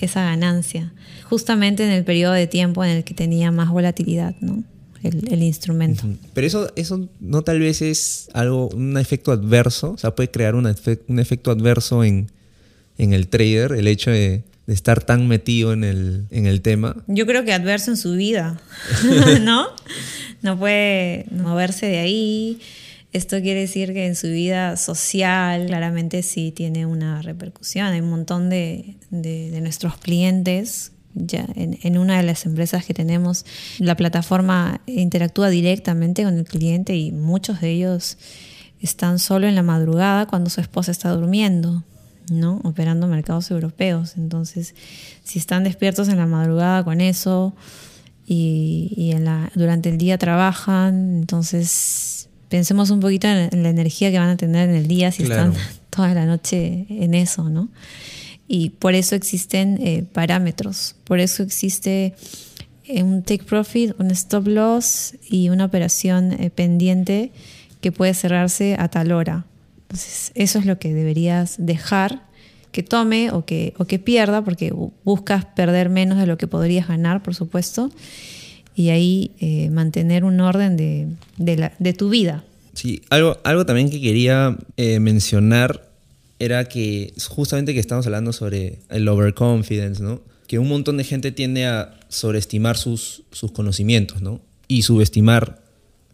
esa 0.00 0.22
ganancia, 0.24 0.92
justamente 1.24 1.84
en 1.84 1.90
el 1.90 2.04
periodo 2.04 2.34
de 2.34 2.46
tiempo 2.46 2.84
en 2.84 2.90
el 2.90 3.04
que 3.04 3.14
tenía 3.14 3.50
más 3.50 3.70
volatilidad, 3.70 4.34
¿no? 4.40 4.62
El, 5.02 5.44
instrumento. 5.44 6.02
Pero 6.34 6.46
eso, 6.46 6.72
eso 6.74 7.08
no 7.20 7.42
tal 7.42 7.60
vez 7.60 7.82
es 7.82 8.28
algo, 8.34 8.68
un 8.70 8.98
efecto 8.98 9.30
adverso, 9.30 9.92
o 9.92 9.96
sea, 9.98 10.14
puede 10.14 10.28
crear 10.28 10.56
un, 10.56 10.66
un 10.66 11.18
efecto 11.20 11.52
adverso 11.52 12.02
en, 12.02 12.32
en, 12.98 13.12
el 13.12 13.28
trader, 13.28 13.72
el 13.72 13.86
hecho 13.86 14.10
de, 14.10 14.42
de 14.68 14.74
estar 14.74 15.02
tan 15.02 15.26
metido 15.28 15.72
en 15.72 15.82
el, 15.82 16.26
en 16.30 16.44
el 16.44 16.60
tema. 16.60 16.94
Yo 17.06 17.24
creo 17.24 17.42
que 17.42 17.54
adverso 17.54 17.90
en 17.90 17.96
su 17.96 18.12
vida, 18.12 18.60
¿no? 19.40 19.66
No 20.42 20.58
puede 20.58 21.24
moverse 21.30 21.86
de 21.86 21.98
ahí. 21.98 22.60
Esto 23.14 23.40
quiere 23.40 23.60
decir 23.60 23.94
que 23.94 24.04
en 24.04 24.14
su 24.14 24.26
vida 24.26 24.76
social 24.76 25.64
claramente 25.68 26.22
sí 26.22 26.52
tiene 26.54 26.84
una 26.84 27.22
repercusión. 27.22 27.86
Hay 27.86 28.00
un 28.00 28.10
montón 28.10 28.50
de, 28.50 28.96
de, 29.08 29.58
nuestros 29.62 29.96
clientes 29.96 30.92
ya 31.14 31.46
en, 31.54 31.78
en, 31.82 31.96
una 31.96 32.18
de 32.18 32.24
las 32.24 32.44
empresas 32.44 32.84
que 32.84 32.92
tenemos, 32.92 33.46
la 33.78 33.96
plataforma 33.96 34.82
interactúa 34.84 35.48
directamente 35.48 36.24
con 36.24 36.36
el 36.36 36.44
cliente 36.44 36.94
y 36.94 37.10
muchos 37.10 37.62
de 37.62 37.70
ellos 37.70 38.18
están 38.82 39.18
solo 39.18 39.46
en 39.46 39.54
la 39.54 39.62
madrugada 39.62 40.26
cuando 40.26 40.50
su 40.50 40.60
esposa 40.60 40.92
está 40.92 41.08
durmiendo, 41.08 41.84
¿no? 42.30 42.60
Operando 42.64 43.06
mercados 43.06 43.50
europeos. 43.50 44.14
Entonces, 44.16 44.74
si 45.24 45.38
están 45.38 45.64
despiertos 45.64 46.08
en 46.08 46.16
la 46.18 46.26
madrugada 46.26 46.84
con 46.84 47.00
eso 47.00 47.54
y, 48.26 48.92
y 48.96 49.12
en 49.12 49.24
la, 49.24 49.50
durante 49.54 49.88
el 49.88 49.98
día 49.98 50.18
trabajan, 50.18 51.18
entonces 51.18 52.28
pensemos 52.48 52.90
un 52.90 53.00
poquito 53.00 53.28
en, 53.28 53.62
la 53.62 53.68
energía 53.68 54.10
que 54.10 54.18
van 54.18 54.30
a 54.30 54.36
tener 54.36 54.68
en 54.68 54.74
el 54.74 54.88
día 54.88 55.12
si 55.12 55.24
están 55.24 55.54
toda 55.90 56.14
la 56.14 56.26
noche 56.26 56.86
en 56.88 57.14
eso, 57.14 57.48
¿no? 57.48 57.68
Y 58.46 58.70
por 58.70 58.94
eso 58.94 59.14
existen 59.14 59.78
eh, 59.82 60.04
parámetros, 60.10 60.96
por 61.04 61.20
eso 61.20 61.42
existe 61.42 62.14
eh, 62.86 63.02
un 63.02 63.22
take 63.22 63.44
profit, 63.44 63.92
un 63.98 64.10
stop 64.10 64.46
loss 64.46 65.14
y 65.28 65.50
una 65.50 65.66
operación 65.66 66.32
eh, 66.32 66.48
pendiente 66.48 67.30
que 67.82 67.92
puede 67.92 68.14
cerrarse 68.14 68.74
a 68.78 68.88
tal 68.88 69.12
hora. 69.12 69.44
Entonces, 69.88 70.32
eso 70.34 70.58
es 70.58 70.66
lo 70.66 70.78
que 70.78 70.92
deberías 70.92 71.56
dejar 71.58 72.26
que 72.72 72.82
tome 72.82 73.30
o 73.30 73.44
que, 73.44 73.72
o 73.78 73.86
que 73.86 73.98
pierda, 73.98 74.44
porque 74.44 74.72
buscas 75.04 75.46
perder 75.46 75.88
menos 75.88 76.18
de 76.18 76.26
lo 76.26 76.36
que 76.36 76.46
podrías 76.46 76.88
ganar, 76.88 77.22
por 77.22 77.34
supuesto 77.34 77.90
y 78.78 78.90
ahí 78.90 79.32
eh, 79.40 79.70
mantener 79.70 80.22
un 80.22 80.40
orden 80.40 80.76
de, 80.76 81.08
de, 81.36 81.92
tu 81.94 82.10
vida. 82.10 82.44
Sí, 82.74 83.02
algo, 83.10 83.38
algo 83.42 83.66
también 83.66 83.90
que 83.90 84.00
quería 84.00 84.56
eh, 84.76 85.00
mencionar 85.00 85.90
era 86.38 86.66
que 86.66 87.12
justamente 87.26 87.74
que 87.74 87.80
estamos 87.80 88.06
hablando 88.06 88.32
sobre 88.32 88.78
el 88.88 89.08
overconfidence, 89.08 90.00
¿no? 90.00 90.20
Que 90.46 90.60
un 90.60 90.68
montón 90.68 90.96
de 90.96 91.02
gente 91.02 91.32
tiende 91.32 91.66
a 91.66 91.98
sobreestimar 92.08 92.76
sus, 92.76 93.24
sus 93.32 93.50
conocimientos, 93.50 94.22
¿no? 94.22 94.40
Y 94.68 94.82
subestimar 94.82 95.60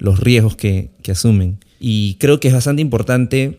los 0.05 0.21
riesgos 0.21 0.57
que, 0.57 0.91
que 1.03 1.13
asumen. 1.13 1.59
Y 1.81 2.15
creo 2.15 2.41
que 2.41 2.49
es 2.49 2.55
bastante 2.55 2.83
importante 2.83 3.59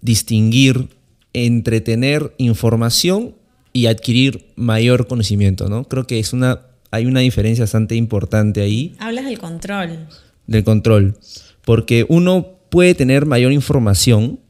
distinguir 0.00 0.88
entre 1.32 1.80
tener 1.80 2.34
información 2.38 3.34
y 3.72 3.86
adquirir 3.86 4.46
mayor 4.56 5.06
conocimiento, 5.06 5.68
¿no? 5.68 5.84
Creo 5.84 6.06
que 6.06 6.18
es 6.18 6.32
una 6.32 6.62
hay 6.90 7.06
una 7.06 7.20
diferencia 7.20 7.64
bastante 7.64 7.94
importante 7.96 8.62
ahí. 8.62 8.94
Hablas 8.98 9.26
del 9.26 9.38
control. 9.38 10.06
Del 10.46 10.64
control. 10.64 11.18
Porque 11.64 12.06
uno 12.08 12.58
puede 12.70 12.94
tener 12.94 13.26
mayor 13.26 13.52
información, 13.52 14.40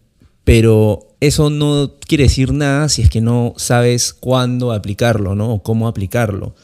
pero 0.44 1.08
eso 1.20 1.50
no 1.50 1.94
quiere 2.06 2.24
decir 2.24 2.52
nada 2.52 2.88
si 2.88 3.02
es 3.02 3.10
que 3.10 3.20
no 3.20 3.54
sabes 3.56 4.12
cuándo 4.12 4.72
aplicarlo, 4.72 5.34
¿no? 5.34 5.54
O 5.54 5.62
cómo 5.62 5.88
aplicarlo. 5.88 6.54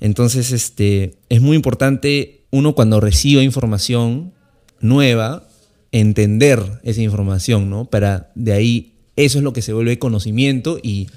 Entonces, 0.00 0.52
este, 0.52 1.16
es 1.28 1.40
muy 1.40 1.56
importante 1.56 2.35
uno 2.50 2.74
cuando 2.74 3.00
reciba 3.00 3.42
información 3.42 4.32
nueva, 4.80 5.46
entender 5.92 6.80
esa 6.82 7.02
información, 7.02 7.70
¿no? 7.70 7.86
Para 7.86 8.30
de 8.34 8.52
ahí, 8.52 8.92
eso 9.16 9.38
es 9.38 9.44
lo 9.44 9.52
que 9.52 9.62
se 9.62 9.72
vuelve 9.72 9.98
conocimiento 9.98 10.78
y 10.82 11.08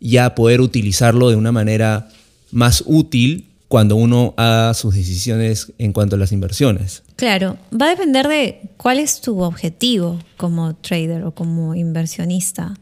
ya 0.00 0.34
poder 0.34 0.60
utilizarlo 0.60 1.28
de 1.28 1.36
una 1.36 1.52
manera 1.52 2.08
más 2.50 2.82
útil 2.86 3.50
cuando 3.68 3.94
uno 3.94 4.34
haga 4.36 4.74
sus 4.74 4.94
decisiones 4.96 5.72
en 5.78 5.92
cuanto 5.92 6.16
a 6.16 6.18
las 6.18 6.32
inversiones. 6.32 7.04
Claro, 7.14 7.56
va 7.70 7.86
a 7.86 7.90
depender 7.90 8.26
de 8.26 8.62
cuál 8.76 8.98
es 8.98 9.20
tu 9.20 9.42
objetivo 9.42 10.18
como 10.36 10.74
trader 10.74 11.22
o 11.22 11.32
como 11.32 11.76
inversionista. 11.76 12.74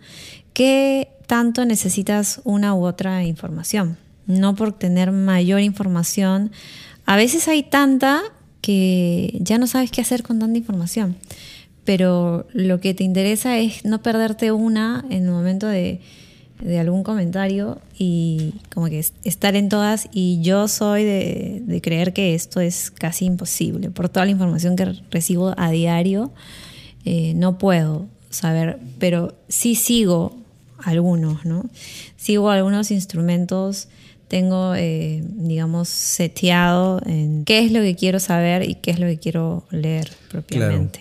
¿Qué 0.55 1.09
tanto 1.27 1.67
necesitas 1.67 2.41
una 2.45 2.75
u 2.75 2.87
otra 2.87 3.25
información? 3.25 3.99
No 4.27 4.55
por 4.55 4.73
tener 4.73 5.13
mayor 5.13 5.61
información. 5.61 6.53
A 7.09 7.17
veces 7.17 7.49
hay 7.49 7.63
tanta 7.63 8.21
que 8.61 9.39
ya 9.41 9.57
no 9.57 9.67
sabes 9.67 9.91
qué 9.91 10.03
hacer 10.03 10.23
con 10.23 10.39
tanta 10.39 10.59
información. 10.59 11.17
Pero 11.87 12.47
lo 12.53 12.81
que 12.81 12.93
te 12.93 13.03
interesa 13.03 13.57
es 13.57 13.83
no 13.87 14.03
perderte 14.03 14.53
una 14.53 15.07
en 15.09 15.25
el 15.25 15.31
momento 15.31 15.67
de 15.69 16.01
algún 16.79 17.05
comentario 17.05 17.81
y 17.99 18.53
como 18.75 18.91
que 18.91 19.03
estar 19.25 19.57
en 19.57 19.71
todas 19.71 20.11
y 20.13 20.43
yo 20.43 20.69
soy 20.69 21.05
de, 21.05 21.81
creer 21.83 22.13
que 22.13 22.35
esto 22.35 22.61
es 22.61 22.91
casi 22.91 23.25
imposible. 23.25 23.89
Por 23.89 24.11
toda 24.11 24.27
la 24.27 24.33
información 24.33 24.77
que 24.77 24.93
recibo 25.11 25.55
a 25.57 25.71
diario, 25.71 26.31
eh, 27.07 27.33
no 27.35 27.57
puedo 27.57 28.05
saber, 28.29 28.81
pero 28.99 29.35
sí 29.49 29.77
sigo 29.77 30.37
algunos, 30.77 31.47
¿no? 31.47 31.71
Sigo 32.19 32.51
algunos 32.51 32.91
instrumentos, 32.91 33.89
tengo, 34.29 34.75
eh, 34.75 35.23
digamos, 35.25 35.89
seteado 35.89 37.01
en 37.07 37.45
qué 37.45 37.61
es 37.61 37.73
lo 37.73 37.81
que 37.81 37.97
quiero 37.97 38.21
saber 38.21 38.69
y 38.69 38.77
qué 38.77 38.91
es 38.91 38.99
lo 38.99 39.07
que 39.07 39.19
quiero 39.19 39.67
leer 39.71 40.11
propiamente. 40.31 41.01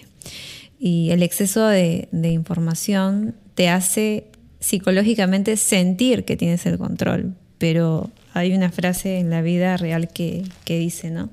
Y 0.80 1.10
el 1.12 1.24
exceso 1.24 1.68
de, 1.68 2.08
de 2.12 2.30
información 2.30 3.36
te 3.56 3.70
hace 3.70 4.26
psicológicamente 4.60 5.58
sentir 5.58 6.26
que 6.26 6.38
tienes 6.38 6.66
el 6.66 6.78
control, 6.78 7.36
pero 7.58 8.10
hay 8.34 8.54
una 8.54 8.72
frase 8.72 9.20
en 9.20 9.30
la 9.30 9.42
vida 9.42 9.78
real 9.78 10.10
que, 10.10 10.44
dice, 10.66 11.10
¿no? 11.10 11.30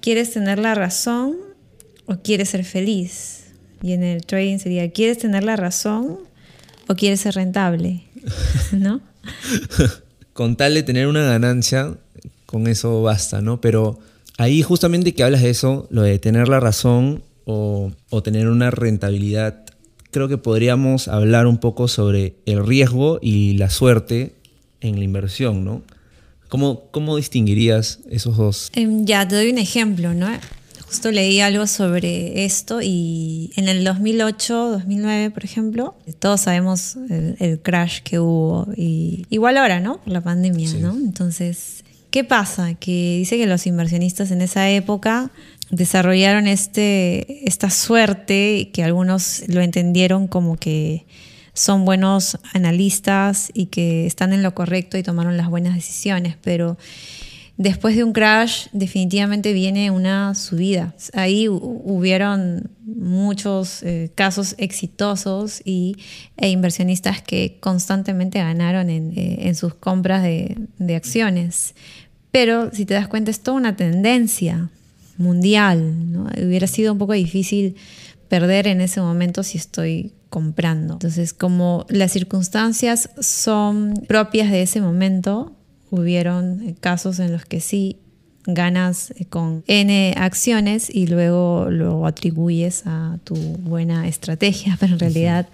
¿Quieres 0.00 0.32
tener 0.32 0.58
la 0.58 0.74
razón 0.74 1.36
o 2.06 2.16
quieres 2.16 2.50
ser 2.50 2.64
feliz? 2.64 3.46
Y 3.82 3.92
en 3.92 4.02
el 4.02 4.24
trading 4.24 4.58
sería, 4.58 4.90
¿quieres 4.90 5.18
tener 5.18 5.44
la 5.44 5.56
razón 5.56 6.18
o 6.88 6.94
quieres 6.94 7.20
ser 7.20 7.34
rentable? 7.34 8.04
¿No? 8.72 9.00
con 10.34 10.56
tal 10.56 10.74
de 10.74 10.82
tener 10.82 11.06
una 11.06 11.22
ganancia, 11.22 11.94
con 12.44 12.66
eso 12.66 13.02
basta, 13.02 13.40
¿no? 13.40 13.60
Pero 13.60 13.98
ahí 14.36 14.62
justamente 14.62 15.14
que 15.14 15.22
hablas 15.22 15.42
de 15.42 15.50
eso, 15.50 15.86
lo 15.90 16.02
de 16.02 16.18
tener 16.18 16.48
la 16.48 16.60
razón 16.60 17.22
o, 17.46 17.92
tener 18.22 18.48
una 18.48 18.70
rentabilidad 18.70 19.64
creo 20.10 20.28
que 20.28 20.38
podríamos 20.38 21.08
hablar 21.08 21.46
un 21.48 21.58
poco 21.58 21.88
sobre 21.88 22.36
el 22.46 22.64
riesgo 22.64 23.18
y 23.20 23.54
la 23.54 23.68
suerte 23.68 24.32
en 24.80 24.98
la 24.98 25.04
inversión, 25.04 25.64
¿no? 25.64 25.82
¿Cómo, 26.48 26.84
cómo 26.92 27.16
distinguirías 27.16 27.98
esos 28.08 28.36
dos? 28.36 28.70
Em, 28.74 29.04
ya, 29.04 29.26
te 29.26 29.34
doy 29.34 29.50
un 29.50 29.58
ejemplo, 29.58 30.14
¿no? 30.14 30.28
Justo 30.86 31.10
leí 31.10 31.40
algo 31.40 31.66
sobre 31.66 32.44
esto 32.44 32.80
y 32.82 33.50
en 33.56 33.68
el 33.68 33.84
2008, 33.84 34.70
2009, 34.70 35.30
por 35.30 35.44
ejemplo, 35.44 35.94
todos 36.18 36.42
sabemos 36.42 36.96
el, 37.08 37.60
crash 37.62 38.00
que 38.02 38.18
hubo 38.18 38.68
y 38.76 39.26
igual 39.30 39.56
ahora, 39.56 39.80
¿no? 39.80 40.00
Por 40.02 40.12
la 40.12 40.20
pandemia, 40.20 40.72
¿no? 40.74 40.92
Entonces, 40.94 41.84
¿qué 42.10 42.22
pasa? 42.22 42.74
Que 42.74 43.16
dice 43.18 43.36
que 43.36 43.46
los 43.46 43.66
inversionistas 43.66 44.30
en 44.30 44.42
esa 44.42 44.70
época 44.70 45.30
desarrollaron 45.70 46.46
este, 46.46 47.48
esta 47.48 47.70
suerte 47.70 48.70
que 48.72 48.84
algunos 48.84 49.42
lo 49.48 49.62
entendieron 49.62 50.28
como 50.28 50.56
que 50.56 51.06
son 51.54 51.84
buenos 51.84 52.38
analistas 52.52 53.50
y 53.54 53.66
que 53.66 54.06
están 54.06 54.32
en 54.32 54.42
lo 54.42 54.54
correcto 54.54 54.98
y 54.98 55.02
tomaron 55.02 55.36
las 55.36 55.48
buenas 55.48 55.74
decisiones, 55.74 56.36
pero 56.42 56.76
después 57.56 57.96
de 57.96 58.04
un 58.04 58.12
crash 58.12 58.66
definitivamente 58.72 59.52
viene 59.52 59.90
una 59.90 60.34
subida. 60.34 60.94
Ahí 61.12 61.48
hubieron 61.48 62.70
muchos 62.84 63.82
eh, 63.82 64.10
casos 64.14 64.54
exitosos 64.58 65.62
y, 65.64 65.96
e 66.36 66.48
inversionistas 66.48 67.22
que 67.22 67.58
constantemente 67.60 68.38
ganaron 68.38 68.90
en, 68.90 69.12
eh, 69.16 69.54
sus 69.54 69.74
compras 69.74 70.22
de, 70.22 70.94
acciones. 70.94 71.74
Pero 72.30 72.72
si 72.72 72.84
te 72.84 72.94
das 72.94 73.08
cuenta 73.08 73.30
es 73.30 73.40
toda 73.40 73.56
una 73.56 73.76
tendencia 73.76 74.70
mundial. 75.16 75.94
Hubiera 76.36 76.66
sido 76.66 76.92
un 76.92 76.98
poco 76.98 77.12
difícil 77.12 77.76
perder 78.28 78.66
en 78.66 78.80
ese 78.80 79.00
momento 79.00 79.44
si 79.44 79.58
estoy 79.58 80.12
comprando. 80.28 80.94
Entonces, 80.94 81.32
como 81.32 81.86
las 81.88 82.10
circunstancias 82.10 83.10
son 83.20 83.94
propias 84.08 84.50
de 84.50 84.62
ese 84.62 84.80
momento, 84.80 85.52
hubieron 85.94 86.76
casos 86.80 87.18
en 87.18 87.32
los 87.32 87.44
que 87.44 87.60
sí 87.60 87.98
ganas 88.46 89.14
con 89.30 89.64
N 89.66 90.14
acciones 90.16 90.90
y 90.94 91.06
luego 91.06 91.68
lo 91.70 92.06
atribuyes 92.06 92.82
a 92.86 93.18
tu 93.24 93.34
buena 93.34 94.06
estrategia, 94.06 94.76
pero 94.80 94.94
en 94.94 94.98
realidad 94.98 95.48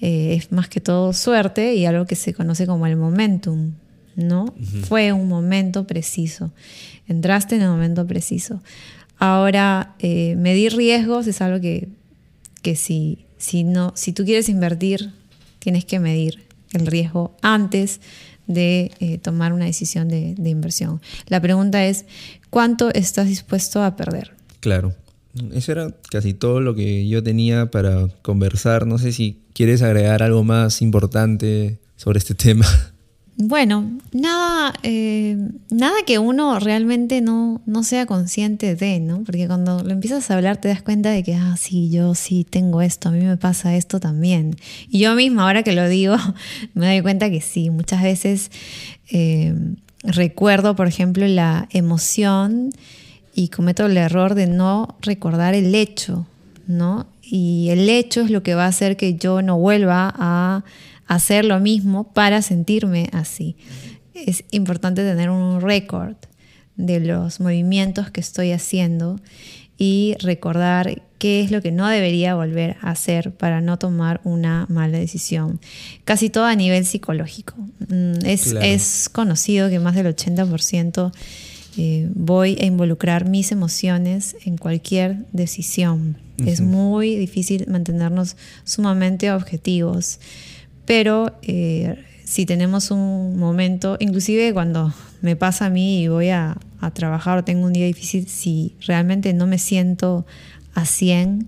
eh, 0.00 0.34
es 0.36 0.52
más 0.52 0.68
que 0.68 0.80
todo 0.80 1.12
suerte 1.12 1.74
y 1.74 1.86
algo 1.86 2.06
que 2.06 2.16
se 2.16 2.34
conoce 2.34 2.66
como 2.66 2.86
el 2.86 2.96
momentum, 2.96 3.72
¿no? 4.16 4.54
Fue 4.84 5.12
un 5.12 5.28
momento 5.28 5.86
preciso, 5.86 6.52
entraste 7.06 7.56
en 7.56 7.62
el 7.62 7.68
momento 7.68 8.06
preciso. 8.06 8.62
Ahora, 9.18 9.94
eh, 9.98 10.34
medir 10.36 10.76
riesgos 10.76 11.26
es 11.26 11.40
algo 11.40 11.60
que, 11.60 11.88
que 12.62 12.76
si, 12.76 13.26
si, 13.36 13.64
no, 13.64 13.92
si 13.96 14.12
tú 14.12 14.24
quieres 14.24 14.48
invertir, 14.48 15.12
tienes 15.58 15.84
que 15.84 15.98
medir 15.98 16.46
el 16.72 16.86
riesgo 16.86 17.36
antes 17.42 18.00
de 18.48 18.90
eh, 18.98 19.18
tomar 19.18 19.52
una 19.52 19.66
decisión 19.66 20.08
de, 20.08 20.34
inversión. 20.44 21.00
La 21.28 21.40
pregunta 21.40 21.86
es, 21.86 22.06
¿cuánto 22.50 22.92
estás 22.92 23.28
dispuesto 23.28 23.82
a 23.84 23.94
perder? 23.94 24.32
Claro. 24.58 24.94
Eso 25.52 25.70
era 25.70 25.94
casi 26.10 26.34
todo 26.34 26.60
lo 26.60 26.74
que 26.74 27.06
yo 27.06 27.22
tenía 27.22 27.70
para 27.70 28.08
conversar. 28.22 28.86
No 28.86 28.98
sé 28.98 29.12
si 29.12 29.40
quieres 29.52 29.82
agregar 29.82 30.22
algo 30.22 30.42
más 30.42 30.82
importante 30.82 31.78
sobre 31.94 32.18
este 32.18 32.34
tema. 32.34 32.66
Bueno, 33.40 33.88
nada, 34.10 34.74
eh, 34.82 35.36
nada 35.70 35.94
que 36.04 36.18
uno 36.18 36.58
realmente 36.58 37.20
no, 37.20 37.60
no 37.66 37.84
sea 37.84 38.04
consciente 38.04 38.74
de, 38.74 38.98
¿no? 38.98 39.22
Porque 39.22 39.46
cuando 39.46 39.84
lo 39.84 39.92
empiezas 39.92 40.28
a 40.28 40.34
hablar 40.34 40.56
te 40.56 40.66
das 40.66 40.82
cuenta 40.82 41.10
de 41.10 41.22
que, 41.22 41.36
ah, 41.36 41.54
sí, 41.56 41.88
yo 41.88 42.16
sí 42.16 42.42
tengo 42.42 42.82
esto, 42.82 43.10
a 43.10 43.12
mí 43.12 43.24
me 43.24 43.36
pasa 43.36 43.76
esto 43.76 44.00
también. 44.00 44.56
Y 44.90 44.98
yo 44.98 45.14
misma, 45.14 45.44
ahora 45.44 45.62
que 45.62 45.72
lo 45.72 45.88
digo, 45.88 46.16
me 46.74 46.88
doy 46.88 47.00
cuenta 47.00 47.30
que 47.30 47.40
sí, 47.40 47.70
muchas 47.70 48.02
veces 48.02 48.50
eh, 49.08 49.54
recuerdo, 50.02 50.74
por 50.74 50.88
ejemplo, 50.88 51.24
la 51.28 51.68
emoción 51.70 52.72
y 53.36 53.50
cometo 53.50 53.86
el 53.86 53.96
error 53.98 54.34
de 54.34 54.48
no 54.48 54.96
recordar 55.00 55.54
el 55.54 55.76
hecho, 55.76 56.26
¿no? 56.66 57.06
Y 57.22 57.68
el 57.70 57.88
hecho 57.88 58.22
es 58.22 58.30
lo 58.32 58.42
que 58.42 58.56
va 58.56 58.64
a 58.64 58.68
hacer 58.68 58.96
que 58.96 59.14
yo 59.14 59.42
no 59.42 59.58
vuelva 59.58 60.12
a 60.18 60.64
hacer 61.08 61.44
lo 61.44 61.58
mismo 61.58 62.12
para 62.12 62.42
sentirme 62.42 63.08
así. 63.12 63.56
Es 64.14 64.44
importante 64.50 65.02
tener 65.02 65.30
un 65.30 65.60
récord 65.60 66.16
de 66.76 67.00
los 67.00 67.40
movimientos 67.40 68.10
que 68.10 68.20
estoy 68.20 68.52
haciendo 68.52 69.18
y 69.78 70.16
recordar 70.20 71.02
qué 71.18 71.40
es 71.40 71.50
lo 71.50 71.62
que 71.62 71.72
no 71.72 71.88
debería 71.88 72.34
volver 72.34 72.76
a 72.80 72.90
hacer 72.90 73.32
para 73.32 73.60
no 73.60 73.78
tomar 73.78 74.20
una 74.24 74.66
mala 74.68 74.98
decisión. 74.98 75.60
Casi 76.04 76.30
todo 76.30 76.44
a 76.44 76.54
nivel 76.54 76.84
psicológico. 76.84 77.54
Mm, 77.88 78.24
es, 78.24 79.08
conocido 79.08 79.70
que 79.70 79.80
más 79.80 79.94
del 79.94 80.06
80% 80.06 81.12
eh, 81.76 82.08
voy 82.14 82.58
a 82.60 82.66
involucrar 82.66 83.28
mis 83.28 83.50
emociones 83.52 84.36
en 84.44 84.56
cualquier 84.56 85.26
decisión. 85.32 86.18
Es 86.44 86.60
muy 86.60 87.16
difícil 87.16 87.66
mantenernos 87.68 88.36
sumamente 88.62 89.32
objetivos 89.32 90.20
pero 90.88 91.32
eh, 91.42 92.02
si 92.24 92.46
tenemos 92.46 92.90
un 92.90 93.38
momento, 93.38 93.98
inclusive 94.00 94.54
cuando 94.54 94.90
me 95.20 95.36
pasa 95.36 95.66
a 95.66 95.70
mí 95.70 96.00
y 96.00 96.08
voy 96.08 96.30
a, 96.30 96.56
trabajar 96.94 97.36
o 97.36 97.44
tengo 97.44 97.66
un 97.66 97.74
día 97.74 97.84
difícil, 97.84 98.26
si 98.26 98.72
realmente 98.86 99.34
no 99.34 99.46
me 99.46 99.58
siento 99.58 100.24
a 100.72 100.86
100, 100.86 101.46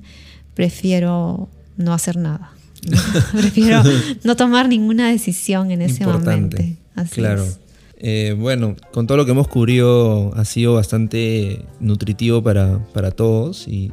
prefiero 0.52 1.48
no 1.78 1.94
hacer 1.94 2.18
nada. 2.18 2.52
prefiero 3.32 3.82
no 4.24 4.36
tomar 4.36 4.68
ninguna 4.68 5.08
decisión 5.10 5.70
en 5.70 5.80
ese 5.80 6.04
momento. 6.04 6.58
Así 6.94 7.14
claro. 7.14 7.46
Eh, 7.96 8.36
bueno, 8.38 8.76
con 8.92 9.06
todo 9.06 9.16
lo 9.16 9.24
que 9.24 9.30
hemos 9.30 9.48
cubrido 9.48 10.34
ha 10.34 10.44
sido 10.44 10.74
bastante 10.74 11.64
nutritivo 11.80 12.42
para, 12.42 12.84
para 12.92 13.10
todos 13.10 13.66
y 13.66 13.90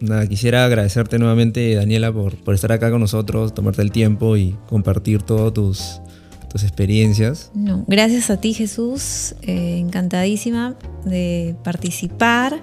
nada, 0.00 0.26
quisiera 0.26 0.64
agradecerte 0.64 1.18
nuevamente, 1.18 1.74
Daniela, 1.74 2.12
por, 2.12 2.36
por 2.36 2.54
estar 2.54 2.72
acá 2.72 2.90
con 2.90 3.00
nosotros, 3.00 3.54
tomarte 3.54 3.82
el 3.82 3.92
tiempo 3.92 4.36
y 4.36 4.56
compartir 4.68 5.22
todas 5.22 5.52
tus, 5.52 6.00
tus 6.48 6.62
experiencias. 6.62 7.50
No, 7.54 7.84
gracias 7.86 8.30
a 8.30 8.40
ti, 8.40 8.54
Jesús. 8.54 9.34
Eh, 9.42 9.78
encantadísima 9.78 10.76
de 11.04 11.54
participar 11.62 12.60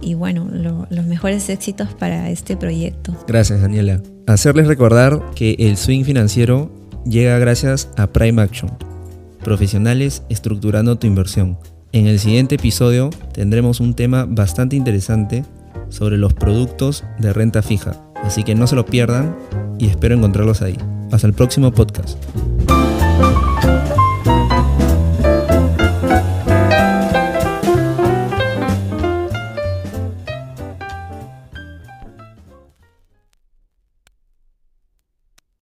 y 0.00 0.14
bueno, 0.14 0.48
los 0.90 1.06
mejores 1.06 1.48
éxitos 1.48 1.92
para 1.94 2.30
este 2.30 2.56
proyecto. 2.56 3.16
Gracias, 3.26 3.60
Daniela. 3.60 4.00
Hacerles 4.26 4.66
recordar 4.66 5.22
que 5.34 5.56
el 5.58 5.76
swing 5.76 6.04
financiero 6.04 6.70
llega 7.04 7.38
gracias 7.38 7.88
a 7.96 8.06
Prime 8.06 8.40
Action, 8.40 8.70
profesionales 9.42 10.22
estructurando 10.28 10.98
tu 10.98 11.06
inversión. 11.06 11.58
En 11.92 12.06
el 12.06 12.20
siguiente 12.20 12.56
episodio 12.56 13.10
tendremos 13.32 13.80
un 13.80 13.94
tema 13.94 14.26
bastante 14.26 14.76
interesante 14.76 15.44
sobre 15.90 16.16
los 16.16 16.34
productos 16.34 17.04
de 17.18 17.32
renta 17.32 17.62
fija. 17.62 17.92
Así 18.22 18.44
que 18.44 18.54
no 18.54 18.66
se 18.66 18.76
lo 18.76 18.84
pierdan 18.84 19.36
y 19.78 19.88
espero 19.88 20.14
encontrarlos 20.14 20.62
ahí. 20.62 20.78
Hasta 21.12 21.26
el 21.26 21.34
próximo 21.34 21.72
podcast. 21.72 22.18